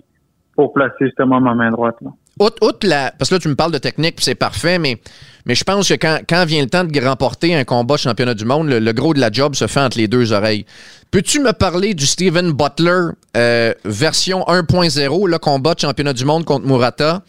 pour 0.54 0.72
placer 0.72 1.04
justement 1.04 1.40
ma 1.40 1.54
main 1.54 1.70
droite. 1.70 1.96
Là. 2.00 2.10
Outre, 2.38 2.86
la, 2.86 3.12
parce 3.18 3.30
que 3.30 3.36
là, 3.36 3.38
tu 3.38 3.48
me 3.48 3.54
parles 3.54 3.72
de 3.72 3.78
technique, 3.78 4.16
c'est 4.18 4.34
parfait, 4.34 4.78
mais, 4.78 4.98
mais 5.46 5.54
je 5.54 5.64
pense 5.64 5.88
que 5.88 5.94
quand, 5.94 6.18
quand 6.28 6.44
vient 6.44 6.62
le 6.62 6.68
temps 6.68 6.84
de 6.84 7.00
remporter 7.00 7.54
un 7.54 7.64
combat 7.64 7.96
championnat 7.96 8.34
du 8.34 8.44
monde, 8.44 8.68
le, 8.68 8.92
gros 8.92 9.14
de 9.14 9.20
la 9.20 9.30
job 9.32 9.54
se 9.54 9.66
fait 9.66 9.80
entre 9.80 9.96
les 9.96 10.06
deux 10.06 10.34
oreilles. 10.34 10.66
Peux-tu 11.10 11.40
me 11.40 11.52
parler 11.52 11.94
du 11.94 12.04
Steven 12.04 12.52
Butler 12.52 13.12
euh, 13.36 13.72
version 13.86 14.40
1.0, 14.40 15.28
le 15.28 15.38
combat 15.38 15.74
de 15.74 15.80
championnat 15.80 16.12
du 16.12 16.26
monde 16.26 16.44
contre 16.44 16.66
Murata, 16.66 17.22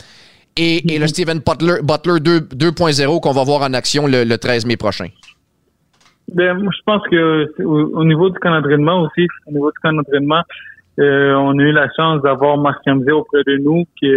et, 0.57 0.93
et 0.93 0.99
le 0.99 1.05
mm-hmm. 1.05 1.09
Steven 1.09 1.39
Butler, 1.39 1.81
Butler 1.83 2.19
2.0 2.19 3.19
qu'on 3.21 3.31
va 3.31 3.43
voir 3.45 3.61
en 3.61 3.73
action 3.73 4.07
le, 4.07 4.35
13 4.35 4.65
mai 4.65 4.75
prochain? 4.75 5.07
Ben, 6.33 6.59
je 6.59 6.81
pense 6.85 7.01
que 7.09 7.63
au, 7.63 8.03
niveau 8.03 8.29
du 8.29 8.37
camp 8.39 8.51
d'entraînement 8.51 9.01
aussi, 9.03 9.27
au 9.47 9.51
niveau 9.51 9.71
du 9.71 9.79
camp 9.81 9.93
d'entraînement, 9.93 10.41
euh, 10.99 11.33
on 11.35 11.57
a 11.57 11.61
eu 11.61 11.71
la 11.71 11.89
chance 11.95 12.21
d'avoir 12.21 12.57
Marc 12.57 12.81
Ramsey 12.85 13.11
auprès 13.11 13.43
de 13.45 13.57
nous 13.57 13.85
qui 13.97 14.11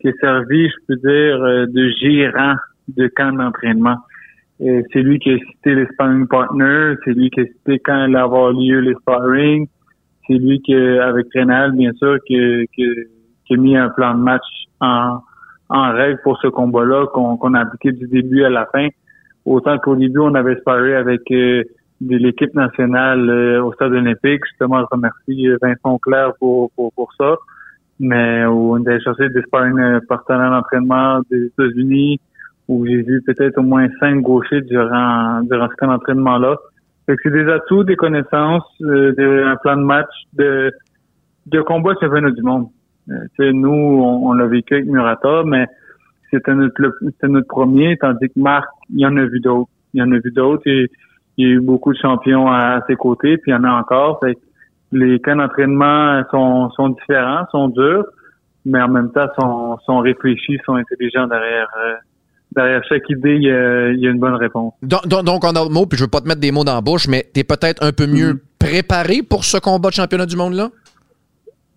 qui 0.00 0.08
est 0.08 0.20
servi, 0.20 0.68
je 0.68 0.74
peux 0.86 0.96
dire, 0.96 1.42
euh, 1.42 1.66
de 1.66 1.88
gérant 2.00 2.56
de 2.88 3.06
camp 3.08 3.32
d'entraînement. 3.32 3.96
C'est 4.58 5.02
lui 5.02 5.18
qui 5.18 5.32
a 5.32 5.38
cité 5.38 5.74
les 5.74 5.86
sparring 5.86 6.28
partners, 6.28 6.94
c'est 7.04 7.12
lui 7.12 7.30
qui 7.30 7.40
a 7.40 7.44
cité 7.44 7.78
quand 7.80 8.04
allait 8.04 8.18
avoir 8.18 8.52
lieu 8.52 8.80
les 8.80 8.94
sparring, 8.94 9.66
c'est 10.26 10.34
lui 10.34 10.60
qui, 10.60 10.74
avec 10.74 11.26
Rénal, 11.34 11.72
bien 11.72 11.92
sûr, 11.94 12.18
qui, 12.26 12.66
qui, 12.74 12.86
qui, 13.46 13.54
a 13.54 13.56
mis 13.56 13.76
un 13.76 13.88
plan 13.88 14.14
de 14.14 14.20
match 14.20 14.44
en, 14.80 15.18
en 15.70 15.92
règle 15.92 16.20
pour 16.22 16.38
ce 16.40 16.48
combat-là 16.48 17.06
qu'on 17.08 17.54
a 17.54 17.60
appliqué 17.60 17.92
du 17.92 18.06
début 18.06 18.44
à 18.44 18.50
la 18.50 18.66
fin. 18.66 18.88
Autant 19.44 19.78
qu'au 19.78 19.96
début, 19.96 20.20
on 20.20 20.34
avait 20.34 20.56
sparé 20.60 20.94
avec 20.94 21.22
euh, 21.30 21.62
l'équipe 22.00 22.54
nationale 22.54 23.28
euh, 23.28 23.62
au 23.62 23.72
stade 23.72 23.92
olympique. 23.92 24.44
Justement, 24.46 24.80
je 24.80 24.86
remercie 24.90 25.48
Vincent 25.60 25.98
Claire 25.98 26.32
pour, 26.38 26.70
pour, 26.72 26.92
pour 26.92 27.12
ça 27.18 27.36
mais 28.00 28.44
on 28.46 28.84
a 28.86 28.98
cherché 29.00 29.28
des 29.28 29.42
sparring 29.42 29.78
euh, 29.78 30.00
partenaires 30.08 30.50
d'entraînement 30.50 31.20
des 31.30 31.46
États-Unis, 31.46 32.20
où 32.68 32.86
j'ai 32.86 33.02
vu 33.02 33.22
peut-être 33.22 33.58
au 33.58 33.62
moins 33.62 33.88
cinq 34.00 34.20
gauchers 34.20 34.62
durant, 34.62 35.42
durant 35.42 35.68
ce 35.68 35.76
camp 35.76 35.88
d'entraînement-là. 35.88 36.56
C'est 37.06 37.30
des 37.30 37.46
atouts, 37.50 37.84
des 37.84 37.96
connaissances, 37.96 38.64
euh, 38.82 39.46
un 39.46 39.56
plan 39.56 39.76
de 39.76 39.82
match, 39.82 40.10
de, 40.32 40.72
de 41.46 41.60
combat 41.60 41.92
championnat 42.00 42.30
du 42.30 42.42
monde. 42.42 42.68
Euh, 43.10 43.52
nous, 43.52 43.70
on, 43.70 44.32
l'a 44.32 44.46
vécu 44.46 44.74
avec 44.74 44.86
Murata, 44.86 45.42
mais 45.44 45.66
c'était 46.34 46.54
notre, 46.54 46.96
c'était 47.00 47.28
notre 47.28 47.48
premier, 47.48 47.96
tandis 47.98 48.28
que 48.28 48.40
Marc, 48.40 48.68
il 48.90 49.00
y 49.00 49.06
en 49.06 49.16
a 49.16 49.24
vu 49.24 49.40
d'autres. 49.40 49.70
Il 49.92 50.00
y 50.00 50.02
en 50.02 50.10
a 50.10 50.18
vu 50.18 50.32
d'autres 50.32 50.62
et 50.66 50.90
il 51.36 51.46
y 51.46 51.50
a 51.50 51.52
eu 51.54 51.60
beaucoup 51.60 51.92
de 51.92 51.98
champions 51.98 52.48
à, 52.50 52.80
ses 52.88 52.96
côtés, 52.96 53.36
puis 53.38 53.52
il 53.52 53.54
y 53.54 53.56
en 53.56 53.64
a 53.64 53.72
encore. 53.72 54.20
Fait 54.20 54.36
les 54.92 55.20
camps 55.20 55.36
d'entraînement 55.36 56.22
sont, 56.30 56.70
sont 56.70 56.90
différents, 56.90 57.44
sont 57.50 57.68
durs, 57.68 58.04
mais 58.64 58.80
en 58.80 58.88
même 58.88 59.10
temps 59.12 59.26
sont, 59.38 59.78
sont 59.84 59.98
réfléchis, 59.98 60.58
sont 60.64 60.74
intelligents 60.74 61.26
derrière. 61.26 61.68
Euh, 61.84 61.94
derrière 62.54 62.82
chaque 62.88 63.08
idée, 63.10 63.36
il 63.36 63.42
y, 63.42 63.50
a, 64.06 64.10
une 64.10 64.20
bonne 64.20 64.36
réponse. 64.36 64.74
Donc, 64.82 65.06
donc, 65.06 65.44
en 65.44 65.52
d'autres 65.52 65.72
mots, 65.72 65.86
puis 65.86 65.98
je 65.98 66.04
veux 66.04 66.10
pas 66.10 66.20
te 66.20 66.28
mettre 66.28 66.40
des 66.40 66.52
mots 66.52 66.64
dans 66.64 66.74
la 66.74 66.80
bouche, 66.80 67.08
mais 67.08 67.26
tu 67.34 67.40
es 67.40 67.44
peut-être 67.44 67.82
un 67.82 67.92
peu 67.92 68.06
mieux 68.06 68.34
mm-hmm. 68.34 68.40
préparé 68.58 69.22
pour 69.28 69.44
ce 69.44 69.58
combat 69.58 69.88
de 69.88 69.94
championnat 69.94 70.26
du 70.26 70.36
monde-là? 70.36 70.68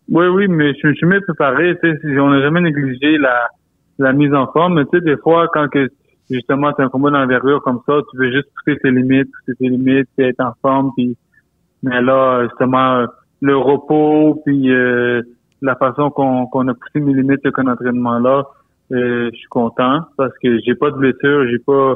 Oui, 0.10 0.28
oui, 0.28 0.48
mais 0.48 0.74
je, 0.74 0.94
suis 0.94 1.06
mieux 1.06 1.22
préparé. 1.22 1.76
On 1.84 2.30
n'a 2.30 2.42
jamais 2.42 2.62
négligé 2.62 3.18
la, 3.18 3.50
la 4.00 4.14
mise 4.14 4.34
en 4.34 4.48
forme. 4.48 4.76
Mais 4.76 4.86
tu 4.86 4.98
sais, 4.98 5.02
des 5.02 5.18
fois, 5.18 5.48
quand 5.54 5.68
que 5.70 5.90
justement 6.30 6.70
as 6.70 6.84
un 6.84 6.90
combat 6.90 7.12
d'envergure 7.12 7.62
comme 7.62 7.80
ça, 7.86 8.00
tu 8.12 8.18
veux 8.18 8.32
juste 8.32 8.48
pousser 8.56 8.78
tes 8.80 8.92
limites, 8.92 9.30
pousser 9.32 9.58
tes 9.58 9.70
limites, 9.70 10.08
puis 10.16 10.28
être 10.28 10.42
en 10.42 10.54
forme, 10.62 10.92
puis 10.96 11.18
mais 11.84 12.02
là, 12.02 12.44
justement, 12.44 13.06
le 13.42 13.56
repos, 13.56 14.42
puis 14.46 14.72
euh, 14.72 15.22
la 15.62 15.76
façon 15.76 16.10
qu'on 16.10 16.48
qu'on 16.48 16.68
a 16.68 16.74
poussé 16.74 17.00
mes 17.00 17.14
limites 17.14 17.44
de 17.44 17.52
entraînement-là, 17.56 18.46
euh, 18.92 19.30
je 19.32 19.38
suis 19.38 19.48
content 19.50 20.02
parce 20.18 20.34
que 20.42 20.60
j'ai 20.66 20.76
pas 20.76 20.92
de 20.92 20.98
blessure, 20.98 21.48
j'ai 21.50 21.60
pas 21.60 21.96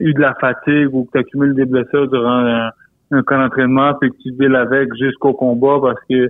eu 0.00 0.12
de 0.14 0.20
la 0.20 0.34
fatigue 0.34 0.92
ou 0.92 1.04
que 1.04 1.12
tu 1.12 1.18
accumules 1.18 1.54
des 1.54 1.66
blessures 1.66 2.08
durant 2.08 2.46
un, 2.46 2.70
un 3.12 3.22
camp 3.22 3.38
d'entraînement 3.38 3.94
puis 4.00 4.10
que 4.10 4.16
tu 4.22 4.32
deals 4.32 4.56
avec 4.56 4.88
jusqu'au 4.96 5.34
combat 5.34 5.78
parce 5.80 6.00
que 6.08 6.28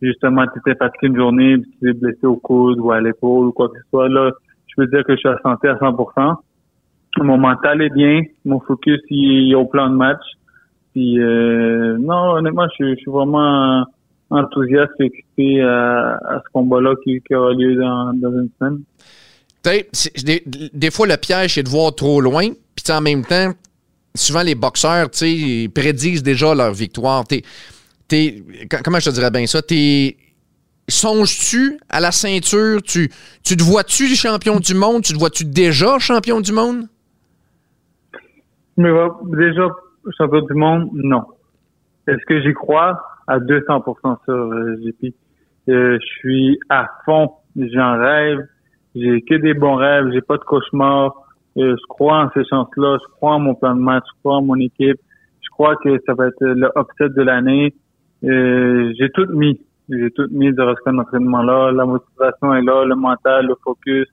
justement, 0.00 0.44
tu 0.46 0.58
étais 0.60 0.78
fatigué 0.78 1.08
une 1.08 1.16
journée, 1.16 1.58
puis 1.58 1.70
tu 1.80 1.90
es 1.90 1.92
blessé 1.92 2.26
au 2.26 2.36
coude 2.36 2.78
ou 2.80 2.90
à 2.90 3.00
l'épaule 3.00 3.48
ou 3.48 3.52
quoi 3.52 3.68
que 3.68 3.78
ce 3.78 3.88
soit, 3.90 4.08
là, 4.08 4.30
peux 4.80 4.86
dire 4.86 5.04
que 5.04 5.14
je 5.14 5.18
suis 5.18 5.28
à 5.28 5.38
santé 5.42 5.68
à 5.68 5.74
100%. 5.74 6.34
Mon 7.18 7.38
mental 7.38 7.82
est 7.82 7.90
bien, 7.90 8.22
mon 8.44 8.60
focus 8.60 9.00
il 9.10 9.52
est 9.52 9.54
au 9.54 9.66
plan 9.66 9.90
de 9.90 9.96
match. 9.96 10.22
Puis 10.92 11.18
euh, 11.20 11.98
non, 11.98 12.36
honnêtement, 12.36 12.66
je, 12.78 12.94
suis 12.96 13.10
vraiment 13.10 13.84
enthousiaste 14.30 14.92
et 15.38 15.60
à, 15.60 16.18
ce 16.44 16.52
combat-là 16.52 16.94
qui, 17.04 17.20
aura 17.34 17.52
lieu 17.52 17.76
dans, 17.76 18.12
une 18.12 18.48
semaine. 18.58 18.80
Des, 19.64 20.42
des, 20.72 20.90
fois, 20.90 21.06
le 21.06 21.16
piège, 21.16 21.54
c'est 21.54 21.62
de 21.62 21.68
voir 21.68 21.94
trop 21.94 22.20
loin. 22.20 22.48
Puis 22.74 22.94
en 22.94 23.00
même 23.00 23.24
temps, 23.24 23.52
souvent 24.14 24.42
les 24.42 24.54
boxeurs 24.54 25.10
prédisent 25.10 26.22
déjà 26.22 26.54
leur 26.54 26.72
victoire. 26.72 27.24
comment 28.84 29.00
je 29.00 29.10
te 29.10 29.14
dirais 29.14 29.30
bien 29.30 29.46
ça? 29.46 29.60
Songes-tu 30.90 31.78
à 31.88 32.00
la 32.00 32.10
ceinture? 32.12 32.82
Tu, 32.82 33.10
tu 33.44 33.56
te 33.56 33.62
vois-tu 33.62 34.06
champion 34.08 34.60
du 34.60 34.74
monde? 34.74 35.02
Tu 35.02 35.12
te 35.12 35.18
vois-tu 35.18 35.44
déjà 35.44 35.98
champion 35.98 36.40
du 36.40 36.52
monde? 36.52 36.86
Mais 38.76 38.90
déjà, 39.36 39.68
champion 40.18 40.42
du 40.42 40.54
monde, 40.54 40.90
non. 40.94 41.24
Est-ce 42.06 42.24
que 42.26 42.40
j'y 42.42 42.54
crois? 42.54 43.00
À 43.26 43.38
200% 43.38 44.16
sur 44.24 44.82
JP. 44.82 45.14
Euh, 45.68 45.98
je 46.00 46.06
suis 46.18 46.58
à 46.68 46.86
fond. 47.04 47.30
J'en 47.56 47.98
rêve. 47.98 48.46
J'ai 48.94 49.22
que 49.22 49.34
des 49.34 49.54
bons 49.54 49.76
rêves. 49.76 50.10
J'ai 50.12 50.20
pas 50.20 50.36
de 50.36 50.42
cauchemars. 50.42 51.14
Euh, 51.56 51.76
je 51.76 51.86
crois 51.88 52.24
en 52.24 52.30
ces 52.34 52.44
chances-là. 52.48 52.98
Je 53.02 53.12
crois 53.14 53.34
en 53.34 53.40
mon 53.40 53.54
plan 53.54 53.74
de 53.74 53.80
match. 53.80 54.04
Je 54.14 54.20
crois 54.20 54.36
en 54.36 54.42
mon 54.42 54.56
équipe. 54.56 54.98
Je 55.40 55.48
crois 55.50 55.76
que 55.76 55.98
ça 56.06 56.14
va 56.14 56.28
être 56.28 56.40
le 56.40 56.70
upset 56.76 57.10
de 57.10 57.22
l'année. 57.22 57.74
Euh, 58.24 58.92
j'ai 58.98 59.10
tout 59.10 59.26
mis. 59.26 59.60
J'ai 59.90 60.10
tout 60.12 60.28
mis 60.30 60.52
de 60.52 60.62
rester 60.62 60.92
d'entraînement 60.92 61.42
là. 61.42 61.72
La 61.72 61.84
motivation 61.84 62.54
est 62.54 62.62
là, 62.62 62.84
le 62.84 62.94
mental, 62.94 63.46
le 63.46 63.54
focus. 63.62 64.06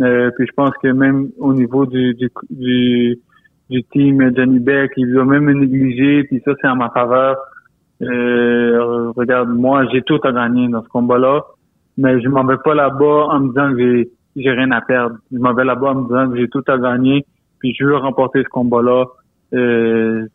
Euh, 0.00 0.30
puis 0.36 0.46
je 0.46 0.52
pense 0.52 0.72
que 0.82 0.88
même 0.88 1.28
au 1.38 1.52
niveau 1.52 1.84
du, 1.86 2.14
du, 2.14 2.30
du, 2.50 3.20
du 3.70 3.84
team 3.84 4.34
Johnny 4.34 4.58
Beck, 4.58 4.92
il 4.96 5.16
ont 5.18 5.24
même 5.24 5.50
négligé, 5.52 6.24
puis 6.24 6.40
ça 6.44 6.52
c'est 6.60 6.68
en 6.68 6.76
ma 6.76 6.90
faveur. 6.90 7.36
Euh, 8.02 9.12
regarde, 9.14 9.50
moi 9.50 9.86
j'ai 9.92 10.02
tout 10.02 10.18
à 10.24 10.32
gagner 10.32 10.68
dans 10.68 10.82
ce 10.82 10.88
combat-là, 10.88 11.42
mais 11.98 12.20
je 12.20 12.28
m'en 12.28 12.44
vais 12.44 12.58
pas 12.64 12.74
là-bas 12.74 13.26
en 13.30 13.40
me 13.40 13.48
disant 13.48 13.70
que 13.70 13.78
j'ai 13.78 14.10
j'ai 14.36 14.50
rien 14.50 14.70
à 14.72 14.80
perdre. 14.80 15.16
Je 15.30 15.38
m'en 15.38 15.54
vais 15.54 15.64
là-bas 15.64 15.90
en 15.90 15.94
me 15.96 16.08
disant 16.08 16.30
que 16.30 16.38
j'ai 16.38 16.48
tout 16.48 16.64
à 16.66 16.78
gagner, 16.78 17.24
puis 17.60 17.74
je 17.78 17.84
veux 17.84 17.96
remporter 17.96 18.42
ce 18.42 18.48
combat-là. 18.48 19.04
Euh, 19.52 20.26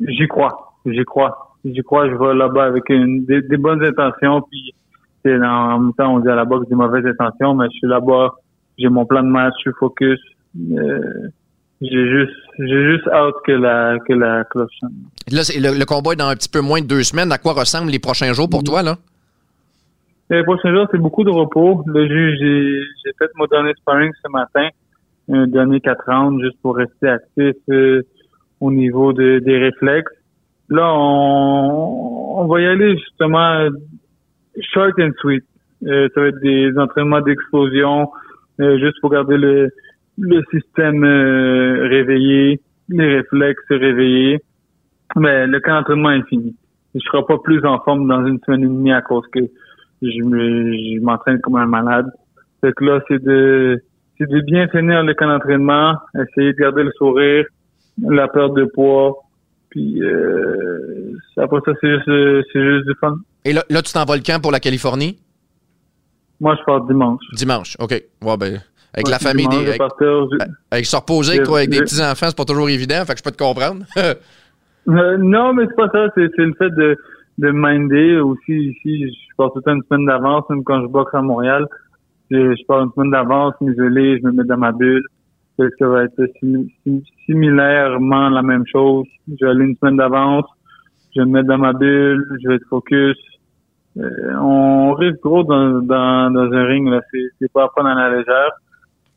j'y 0.00 0.26
crois, 0.28 0.78
j'y 0.86 1.04
crois 1.04 1.51
je 1.64 1.82
crois 1.82 2.08
je 2.08 2.14
vais 2.14 2.34
là-bas 2.34 2.64
avec 2.64 2.88
une, 2.88 3.24
des, 3.24 3.56
bonnes 3.56 3.84
intentions. 3.84 4.42
Puis 4.42 4.74
en 5.24 5.78
même 5.78 5.92
temps, 5.94 6.14
on 6.14 6.20
dit 6.20 6.28
à 6.28 6.34
la 6.34 6.44
boxe 6.44 6.68
des 6.68 6.74
mauvaises 6.74 7.06
intentions, 7.06 7.54
mais 7.54 7.66
je 7.66 7.78
suis 7.78 7.86
là-bas, 7.86 8.34
j'ai 8.78 8.88
mon 8.88 9.06
plan 9.06 9.22
de 9.22 9.28
match, 9.28 9.54
je 9.58 9.70
suis 9.70 9.78
focus. 9.78 10.20
Euh, 10.58 11.28
j'ai 11.80 12.08
juste, 12.08 12.36
j'ai 12.58 12.90
juste 12.92 13.08
hâte 13.08 13.34
que 13.44 13.52
la, 13.52 13.98
que 14.06 14.12
la 14.12 14.44
cloche. 14.44 14.70
Là, 15.30 15.42
le, 15.56 15.78
le, 15.78 15.84
combat 15.84 16.12
est 16.12 16.16
dans 16.16 16.28
un 16.28 16.36
petit 16.36 16.48
peu 16.48 16.60
moins 16.60 16.80
de 16.80 16.86
deux 16.86 17.02
semaines. 17.02 17.32
À 17.32 17.38
quoi 17.38 17.54
ressemblent 17.54 17.90
les 17.90 17.98
prochains 17.98 18.32
jours 18.32 18.48
pour 18.48 18.62
toi, 18.62 18.82
là? 18.82 18.96
Les 20.30 20.44
prochains 20.44 20.72
jours, 20.72 20.86
c'est 20.90 20.98
beaucoup 20.98 21.24
de 21.24 21.30
repos. 21.30 21.82
Le 21.86 22.06
juge, 22.08 22.38
j'ai 22.40 23.12
fait 23.18 23.30
mon 23.34 23.46
dernier 23.46 23.72
sparring 23.74 24.10
ce 24.24 24.30
matin, 24.30 24.68
un 25.30 25.46
dernier 25.46 25.80
4 25.80 26.04
rounds, 26.06 26.42
juste 26.42 26.56
pour 26.62 26.76
rester 26.76 27.08
actif 27.08 27.54
euh, 27.68 28.02
au 28.60 28.70
niveau 28.72 29.12
de, 29.12 29.40
des 29.40 29.58
réflexes. 29.58 30.12
Là, 30.72 30.90
on, 30.94 32.40
on 32.40 32.46
va 32.46 32.60
y 32.62 32.66
aller 32.66 32.96
justement 32.96 33.68
short 34.72 34.98
and 34.98 35.10
sweet. 35.20 35.44
Euh, 35.86 36.08
ça 36.14 36.20
va 36.22 36.28
être 36.28 36.40
des 36.40 36.72
entraînements 36.78 37.20
d'explosion, 37.20 38.10
euh, 38.58 38.78
juste 38.78 38.98
pour 39.02 39.10
garder 39.10 39.36
le, 39.36 39.70
le 40.18 40.42
système 40.50 41.04
euh, 41.04 41.88
réveillé, 41.88 42.60
les 42.88 43.16
réflexes 43.16 43.68
réveillés. 43.68 44.38
Mais 45.16 45.46
le 45.46 45.60
camp 45.60 45.74
d'entraînement 45.74 46.12
est 46.12 46.26
fini. 46.28 46.56
Je 46.94 47.00
serai 47.00 47.22
pas 47.28 47.36
plus 47.38 47.62
en 47.66 47.78
forme 47.80 48.08
dans 48.08 48.24
une 48.26 48.38
semaine 48.46 48.64
et 48.64 48.68
demie 48.68 48.92
à 48.92 49.02
cause 49.02 49.26
que 49.30 49.40
je 50.00 50.22
me, 50.24 51.00
m'entraîne 51.02 51.38
comme 51.42 51.56
un 51.56 51.66
malade. 51.66 52.10
Fait 52.62 52.72
que 52.72 52.84
là, 52.84 53.00
c'est 53.08 53.22
de, 53.22 53.78
c'est 54.16 54.28
de 54.28 54.40
bien 54.40 54.68
finir 54.68 55.02
le 55.02 55.12
camp 55.12 55.26
d'entraînement, 55.26 55.96
essayer 56.14 56.54
de 56.54 56.56
garder 56.56 56.84
le 56.84 56.92
sourire, 56.92 57.44
la 58.00 58.26
perte 58.28 58.54
de 58.54 58.64
poids, 58.64 59.21
puis 59.72 60.02
euh, 60.02 61.14
après 61.38 61.60
ça, 61.64 61.72
c'est 61.80 61.88
juste, 61.88 62.06
juste, 62.54 62.86
du 62.86 62.94
fun. 63.00 63.16
Et 63.46 63.54
là, 63.54 63.64
là 63.70 63.80
tu 63.80 63.90
t'envoles 63.90 64.22
quand 64.22 64.38
pour 64.38 64.52
la 64.52 64.60
Californie? 64.60 65.18
Moi, 66.40 66.54
je 66.60 66.64
pars 66.64 66.84
dimanche. 66.84 67.22
Dimanche, 67.32 67.76
OK. 67.80 67.90
Ouais, 67.90 68.36
ben, 68.36 68.60
avec 68.92 69.08
la 69.08 69.18
famille 69.18 69.48
des. 69.48 69.68
Avec, 69.68 69.80
avec, 70.70 70.84
se 70.84 70.96
reposer 70.96 71.38
avec, 71.38 71.48
avec 71.48 71.70
des 71.70 71.80
petits-enfants, 71.80 72.26
c'est 72.28 72.36
pas 72.36 72.44
toujours 72.44 72.68
évident, 72.68 73.02
fait 73.06 73.14
que 73.14 73.18
je 73.20 73.24
peux 73.24 73.30
te 73.30 73.42
comprendre. 73.42 73.86
euh, 73.96 75.16
non, 75.16 75.54
mais 75.54 75.64
c'est 75.66 75.76
pas 75.76 75.88
ça. 75.88 76.08
C'est 76.14 76.28
le 76.36 76.54
fait 76.58 76.70
de, 76.70 76.98
de 77.38 77.50
minder 77.50 78.18
aussi. 78.18 78.52
Ici, 78.52 79.06
je 79.08 79.36
pars 79.38 79.50
tout 79.52 79.60
le 79.60 79.62
temps 79.62 79.74
une 79.74 79.82
semaine 79.88 80.04
d'avance, 80.04 80.44
même 80.50 80.64
quand 80.64 80.82
je 80.82 80.86
boxe 80.88 81.14
à 81.14 81.22
Montréal. 81.22 81.64
Je, 82.30 82.54
je 82.54 82.66
pars 82.66 82.82
une 82.82 82.92
semaine 82.92 83.10
d'avance, 83.10 83.54
m'isoler, 83.62 84.18
je 84.18 84.26
me 84.26 84.32
mets 84.32 84.44
dans 84.44 84.58
ma 84.58 84.72
bulle 84.72 85.04
ça 85.78 85.86
va 85.86 86.04
être 86.04 86.26
similairement 87.26 88.28
la 88.28 88.42
même 88.42 88.64
chose. 88.70 89.06
Je 89.28 89.44
vais 89.44 89.50
aller 89.50 89.64
une 89.64 89.76
semaine 89.76 89.96
d'avance, 89.96 90.44
je 91.14 91.20
vais 91.20 91.26
me 91.26 91.32
mettre 91.32 91.48
dans 91.48 91.58
ma 91.58 91.72
bulle, 91.72 92.26
je 92.42 92.48
vais 92.48 92.56
être 92.56 92.68
focus. 92.68 93.16
Euh, 93.98 94.34
on 94.40 94.94
risque 94.94 95.20
gros 95.22 95.44
dans, 95.44 95.80
dans, 95.80 96.32
dans 96.32 96.52
un 96.52 96.64
ring, 96.64 96.88
là. 96.88 97.00
C'est, 97.12 97.52
pas 97.52 97.64
à 97.64 97.68
prendre 97.68 97.90
à 97.90 97.94
la 97.94 98.16
légère. 98.16 98.50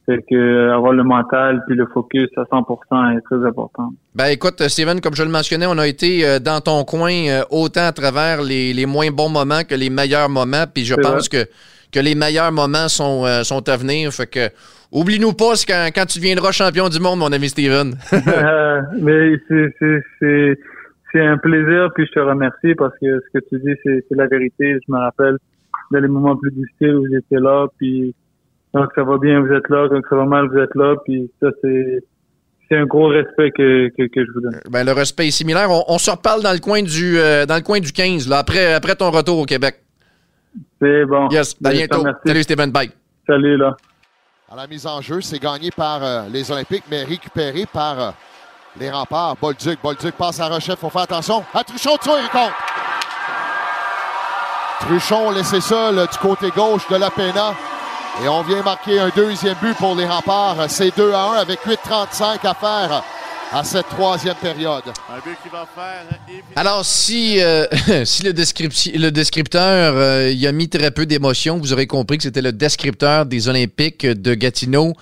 C'est 0.08 0.24
que 0.30 0.70
avoir 0.70 0.94
le 0.94 1.04
mental 1.04 1.64
puis 1.66 1.76
le 1.76 1.88
focus 1.88 2.30
à 2.38 2.44
100% 2.44 3.18
est 3.18 3.22
très 3.22 3.44
important. 3.48 3.90
Ben 4.14 4.28
écoute, 4.28 4.62
Steven, 4.68 5.02
comme 5.02 5.16
je 5.16 5.24
le 5.24 5.30
mentionnais, 5.30 5.66
on 5.66 5.80
a 5.80 5.88
été 5.88 6.28
euh, 6.28 6.38
dans 6.38 6.62
ton 6.62 6.84
coin 6.84 7.12
euh, 7.12 7.42
autant 7.50 7.88
à 7.88 7.92
travers 7.92 8.44
les, 8.44 8.72
les 8.74 8.86
moins 8.86 9.10
bons 9.10 9.30
moments 9.30 9.64
que 9.68 9.74
les 9.74 9.90
meilleurs 9.90 10.30
moments. 10.30 10.66
Puis 10.72 10.86
je 10.86 10.94
pense 10.94 11.28
que 11.28 11.48
que 11.92 12.00
les 12.02 12.14
meilleurs 12.14 12.52
moments 12.52 12.90
sont, 12.90 13.26
sont 13.44 13.70
à 13.70 13.78
venir. 13.78 14.12
Fait 14.12 14.28
que 14.28 14.50
Oublie-nous 14.96 15.34
pas 15.34 15.56
quand, 15.68 15.90
quand 15.94 16.06
tu 16.06 16.20
deviendras 16.20 16.54
champion 16.54 16.88
du 16.88 17.02
monde, 17.02 17.20
mon 17.20 17.32
ami 17.32 17.50
Steven. 17.50 17.96
Euh, 18.28 18.82
mais 19.00 19.36
c'est 21.12 21.22
un 21.22 21.38
plaisir, 21.38 21.90
puis 21.94 22.06
je 22.08 22.12
te 22.12 22.20
remercie 22.20 22.76
parce 22.76 22.94
que 23.00 23.20
ce 23.20 23.38
que 23.40 23.46
tu 23.50 23.60
dis, 23.60 23.74
c'est 23.84 24.16
la 24.16 24.28
vérité. 24.28 24.78
Je 24.86 24.92
me 24.92 24.98
rappelle 24.98 25.38
dans 25.92 26.00
les 26.00 26.08
moments 26.08 26.36
plus 26.36 26.52
difficiles 26.52 26.96
où 26.96 27.08
j'étais 27.08 27.42
là, 27.42 27.68
puis 27.78 28.14
quand 28.74 28.86
ça 28.96 29.04
va 29.04 29.18
bien, 29.18 29.42
vous 29.42 29.52
êtes 29.54 29.70
là, 29.70 29.88
quand 29.90 30.02
ça 30.10 30.16
va 30.16 30.26
mal, 30.26 30.48
vous 30.50 30.58
êtes 30.58 30.76
là, 30.76 30.96
puis 31.06 31.30
ça, 31.42 31.50
c'est 31.62 32.04
c'est 32.68 32.78
un 32.78 32.86
gros 32.86 33.08
respect 33.08 33.52
que, 33.52 33.90
que, 33.90 34.26
je 34.26 34.32
vous 34.34 34.42
donne. 34.42 34.60
Ben, 34.70 34.84
le 34.84 34.92
respect 34.92 35.28
est 35.28 35.32
similaire. 35.32 35.70
On, 35.70 35.98
se 35.98 36.10
reparle 36.10 36.42
dans 36.42 36.54
le 36.54 36.60
coin 36.60 36.82
du 36.82 37.18
euh, 37.18 37.46
dans 37.46 37.56
le 37.56 37.62
coin 37.62 37.80
du 37.80 37.92
15, 37.92 38.28
là, 38.28 38.40
après, 38.40 38.74
après 38.74 38.96
ton 38.96 39.12
retour 39.12 39.40
au 39.40 39.46
Québec. 39.46 39.76
C'est 40.82 41.06
bon. 41.06 41.30
Yes, 41.30 41.56
à 41.64 41.72
bientôt. 41.72 42.04
Salut 42.26 42.44
Steven, 42.44 42.72
bye. 42.72 42.90
Salut 43.28 43.58
là 43.58 43.76
à 44.52 44.56
la 44.56 44.68
mise 44.68 44.86
en 44.86 45.02
jeu. 45.02 45.22
C'est 45.22 45.40
gagné 45.40 45.72
par 45.72 46.04
euh, 46.04 46.28
les 46.30 46.52
Olympiques, 46.52 46.84
mais 46.90 47.04
récupéré 47.04 47.66
par 47.66 48.00
euh, 48.00 48.12
les 48.80 48.92
remparts. 48.92 49.36
Bolduc, 49.38 49.82
Bolduc 49.82 50.14
passe 50.16 50.40
à 50.40 50.48
Rochette. 50.48 50.80
faut 50.80 50.90
faire 50.90 51.02
attention. 51.04 51.44
À 51.54 51.64
Truchon, 51.64 51.98
tu 52.02 52.10
il 52.10 52.30
compte. 52.30 52.52
Truchon 54.82 55.32
laissé 55.32 55.62
seul 55.62 55.96
du 55.96 56.18
côté 56.20 56.52
gauche 56.52 56.88
de 56.90 56.96
la 56.96 57.10
Pena. 57.10 57.56
Et 58.24 58.28
on 58.28 58.44
vient 58.44 58.62
marquer 58.62 59.00
un 59.00 59.10
deuxième 59.10 59.56
but 59.56 59.76
pour 59.78 59.96
les 59.96 60.08
remparts. 60.08 60.70
C'est 60.70 60.96
2 60.96 61.14
à 61.14 61.24
1 61.24 61.34
avec 61.34 61.66
8,35 61.66 62.48
à 62.48 62.54
faire 62.54 63.04
à 63.52 63.64
cette 63.64 63.88
troisième 63.90 64.36
période. 64.36 64.84
Alors, 66.56 66.86
si, 66.86 67.42
euh, 67.42 67.66
si 68.06 68.24
le, 68.24 68.32
le 68.32 69.10
descripteur 69.12 69.94
euh, 69.96 70.32
il 70.32 70.46
a 70.48 70.52
mis 70.52 70.70
très 70.70 70.92
peu 70.92 71.06
d'émotion, 71.06 71.58
vous 71.58 71.74
aurez 71.74 71.88
compris 71.88 72.18
que 72.18 72.24
c'était 72.24 72.42
le 72.42 72.52
descripteur 72.52 73.26
des 73.26 73.48
Olympiques 73.48 74.06
de 74.06 74.34
Gatineau 74.34 74.94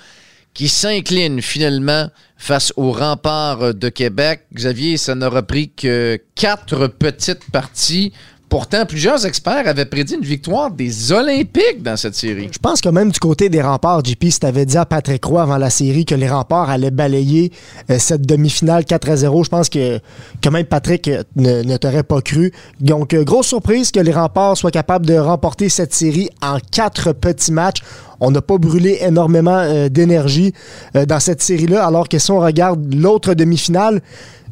qui 0.54 0.68
s'incline 0.68 1.42
finalement 1.42 2.10
face 2.38 2.74
au 2.76 2.92
rempart 2.92 3.74
de 3.74 3.90
Québec. 3.90 4.42
Xavier, 4.54 4.98
ça 4.98 5.16
n'aura 5.16 5.42
pris 5.42 5.72
que 5.72 6.20
quatre 6.36 6.88
petites 6.88 7.50
parties 7.52 8.14
Pourtant, 8.54 8.86
plusieurs 8.86 9.26
experts 9.26 9.68
avaient 9.68 9.84
prédit 9.84 10.14
une 10.14 10.22
victoire 10.22 10.70
des 10.70 11.12
Olympiques 11.12 11.82
dans 11.82 11.98
cette 11.98 12.14
série. 12.14 12.50
Je 12.54 12.60
pense 12.60 12.82
que 12.82 12.90
même 12.90 13.12
du 13.12 13.18
côté 13.18 13.50
des 13.50 13.64
remparts, 13.64 14.06
JP, 14.06 14.26
si 14.30 14.40
t'avais 14.40 14.68
dit 14.68 14.78
à 14.78 14.86
Patrick 14.86 15.26
Roy 15.26 15.42
avant 15.42 15.58
la 15.58 15.72
série 15.72 16.06
que 16.06 16.14
les 16.14 16.30
remparts 16.30 16.70
allaient 16.70 16.92
balayer 16.92 17.52
euh, 17.90 17.98
cette 17.98 18.28
demi-finale 18.28 18.86
4 18.86 19.10
à 19.10 19.16
0, 19.16 19.44
je 19.46 19.50
pense 19.50 19.70
que, 19.70 19.98
que 20.40 20.50
même 20.50 20.68
Patrick 20.68 21.08
euh, 21.08 21.24
ne, 21.36 21.78
t'aurait 21.78 22.04
pas 22.04 22.22
cru. 22.22 22.54
Donc, 22.80 23.16
euh, 23.16 23.24
grosse 23.24 23.48
surprise 23.48 23.90
que 23.92 24.00
les 24.00 24.12
remparts 24.12 24.56
soient 24.56 24.70
capables 24.70 25.08
de 25.08 25.16
remporter 25.16 25.68
cette 25.68 25.96
série 25.96 26.30
en 26.44 26.60
quatre 26.72 27.12
petits 27.12 27.52
matchs. 27.52 27.82
On 28.20 28.30
n'a 28.30 28.44
pas 28.44 28.60
brûlé 28.60 29.00
énormément 29.02 29.90
d'énergie 29.90 30.54
dans 30.94 31.20
cette 31.20 31.42
série-là, 31.42 31.86
alors 31.86 32.08
que 32.08 32.20
si 32.20 32.32
on 32.32 32.40
regarde 32.40 32.94
l'autre 32.94 33.34
demi-finale, 33.34 34.02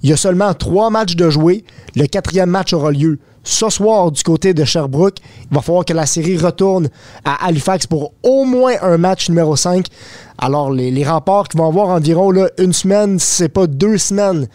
il 0.02 0.10
y 0.10 0.14
a 0.14 0.18
seulement 0.18 0.54
trois 0.56 0.90
matchs 0.90 1.16
de 1.16 1.30
jouer. 1.30 1.64
Le 1.96 2.08
quatrième 2.08 2.50
match 2.50 2.74
aura 2.74 2.92
lieu 2.92 3.20
ce 3.44 3.70
soir 3.70 4.12
du 4.12 4.24
côté 4.24 4.54
de 4.54 4.64
Sherbrooke. 4.64 5.18
Il 5.50 5.56
va 5.56 5.62
falloir 5.62 5.86
que 5.86 5.94
la 5.94 6.06
série 6.06 6.38
retourne 6.38 6.90
à 7.26 7.46
Halifax 7.46 7.88
pour 7.88 8.14
au 8.24 8.46
moins 8.46 8.74
un 8.82 8.98
match 8.98 9.30
numéro 9.30 9.56
5. 9.56 9.86
Alors, 10.44 10.72
les, 10.72 11.04
remparts 11.04 11.48
qui 11.48 11.58
vont 11.58 11.68
avoir 11.68 11.90
environ 11.90 12.32
là, 12.32 12.50
une 12.58 12.74
semaine, 12.74 13.20
c'est 13.20 13.48
pas 13.48 13.68
deux 13.68 14.00
semaines 14.00 14.48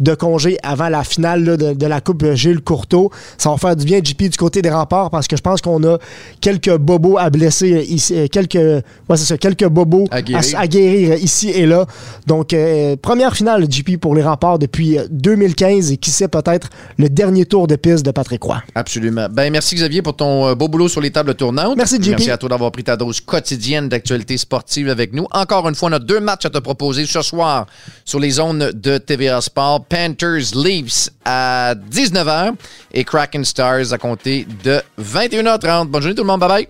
de 0.00 0.14
congé 0.14 0.56
avant 0.62 0.88
la 0.88 1.04
finale 1.04 1.58
de, 1.58 1.86
la 1.86 2.00
Coupe 2.00 2.24
Gilles 2.32 2.62
Courteau. 2.62 3.10
Ça 3.36 3.50
va 3.50 3.58
faire 3.58 3.76
du 3.76 3.84
bien, 3.84 4.00
JP, 4.02 4.22
du 4.22 4.38
côté 4.38 4.62
des 4.62 4.70
remparts, 4.70 5.10
parce 5.10 5.28
que 5.28 5.36
je 5.36 5.42
pense 5.42 5.60
qu'on 5.60 5.84
a 5.84 5.98
quelques 6.40 6.74
bobos 6.78 7.18
à 7.18 7.28
blesser 7.28 7.84
ici, 7.90 8.14
euh, 8.16 8.26
quelques, 8.26 8.54
ouais, 8.54 9.16
c'est 9.16 9.26
ça, 9.26 9.36
quelques 9.36 9.68
bobos 9.68 10.06
à 10.10 10.22
guérir. 10.22 11.14
ici 11.16 11.50
et 11.50 11.66
là. 11.66 11.84
Donc, 12.26 12.54
euh, 12.54 12.96
première 12.96 13.36
finale, 13.36 13.70
JP, 13.70 13.98
pour 13.98 14.14
les 14.14 14.22
remparts 14.22 14.58
depuis 14.58 14.96
2015 15.10 15.92
et 15.92 15.98
qui 15.98 16.10
sait 16.10 16.28
peut-être 16.28 16.70
le 16.96 17.10
dernier 17.10 17.44
tour 17.44 17.66
de 17.66 17.76
piste 17.76 18.06
de 18.06 18.12
Patrick 18.12 18.33
Absolument. 18.74 19.28
Ben, 19.30 19.50
merci 19.50 19.74
Xavier 19.74 20.02
pour 20.02 20.16
ton 20.16 20.48
euh, 20.48 20.54
beau 20.54 20.68
boulot 20.68 20.88
sur 20.88 21.00
les 21.00 21.10
tables 21.10 21.34
tournantes. 21.34 21.76
Merci, 21.76 21.96
JP. 21.96 22.10
Merci 22.10 22.30
à 22.30 22.38
toi 22.38 22.48
d'avoir 22.48 22.72
pris 22.72 22.84
ta 22.84 22.96
dose 22.96 23.20
quotidienne 23.20 23.88
d'actualité 23.88 24.36
sportive 24.36 24.88
avec 24.88 25.12
nous 25.12 25.26
encore 25.32 25.68
une 25.68 25.74
fois, 25.74 25.88
on 25.88 25.92
a 25.92 25.98
deux 25.98 26.20
matchs 26.20 26.46
à 26.46 26.50
te 26.50 26.58
proposer 26.58 27.06
ce 27.06 27.22
soir 27.22 27.66
sur 28.04 28.18
les 28.18 28.30
zones 28.30 28.70
de 28.72 28.98
TVA 28.98 29.40
Sport. 29.40 29.84
Panthers 29.84 30.54
Leafs 30.54 31.10
à 31.24 31.74
19h 31.74 32.54
et 32.92 33.04
Kraken 33.04 33.44
Stars 33.44 33.92
à 33.92 33.98
compter 33.98 34.46
de 34.62 34.80
21h30. 35.00 35.88
Bonne 35.88 36.02
journée 36.02 36.14
tout 36.14 36.22
le 36.22 36.28
monde. 36.28 36.40
Bye 36.40 36.48
bye. 36.48 36.68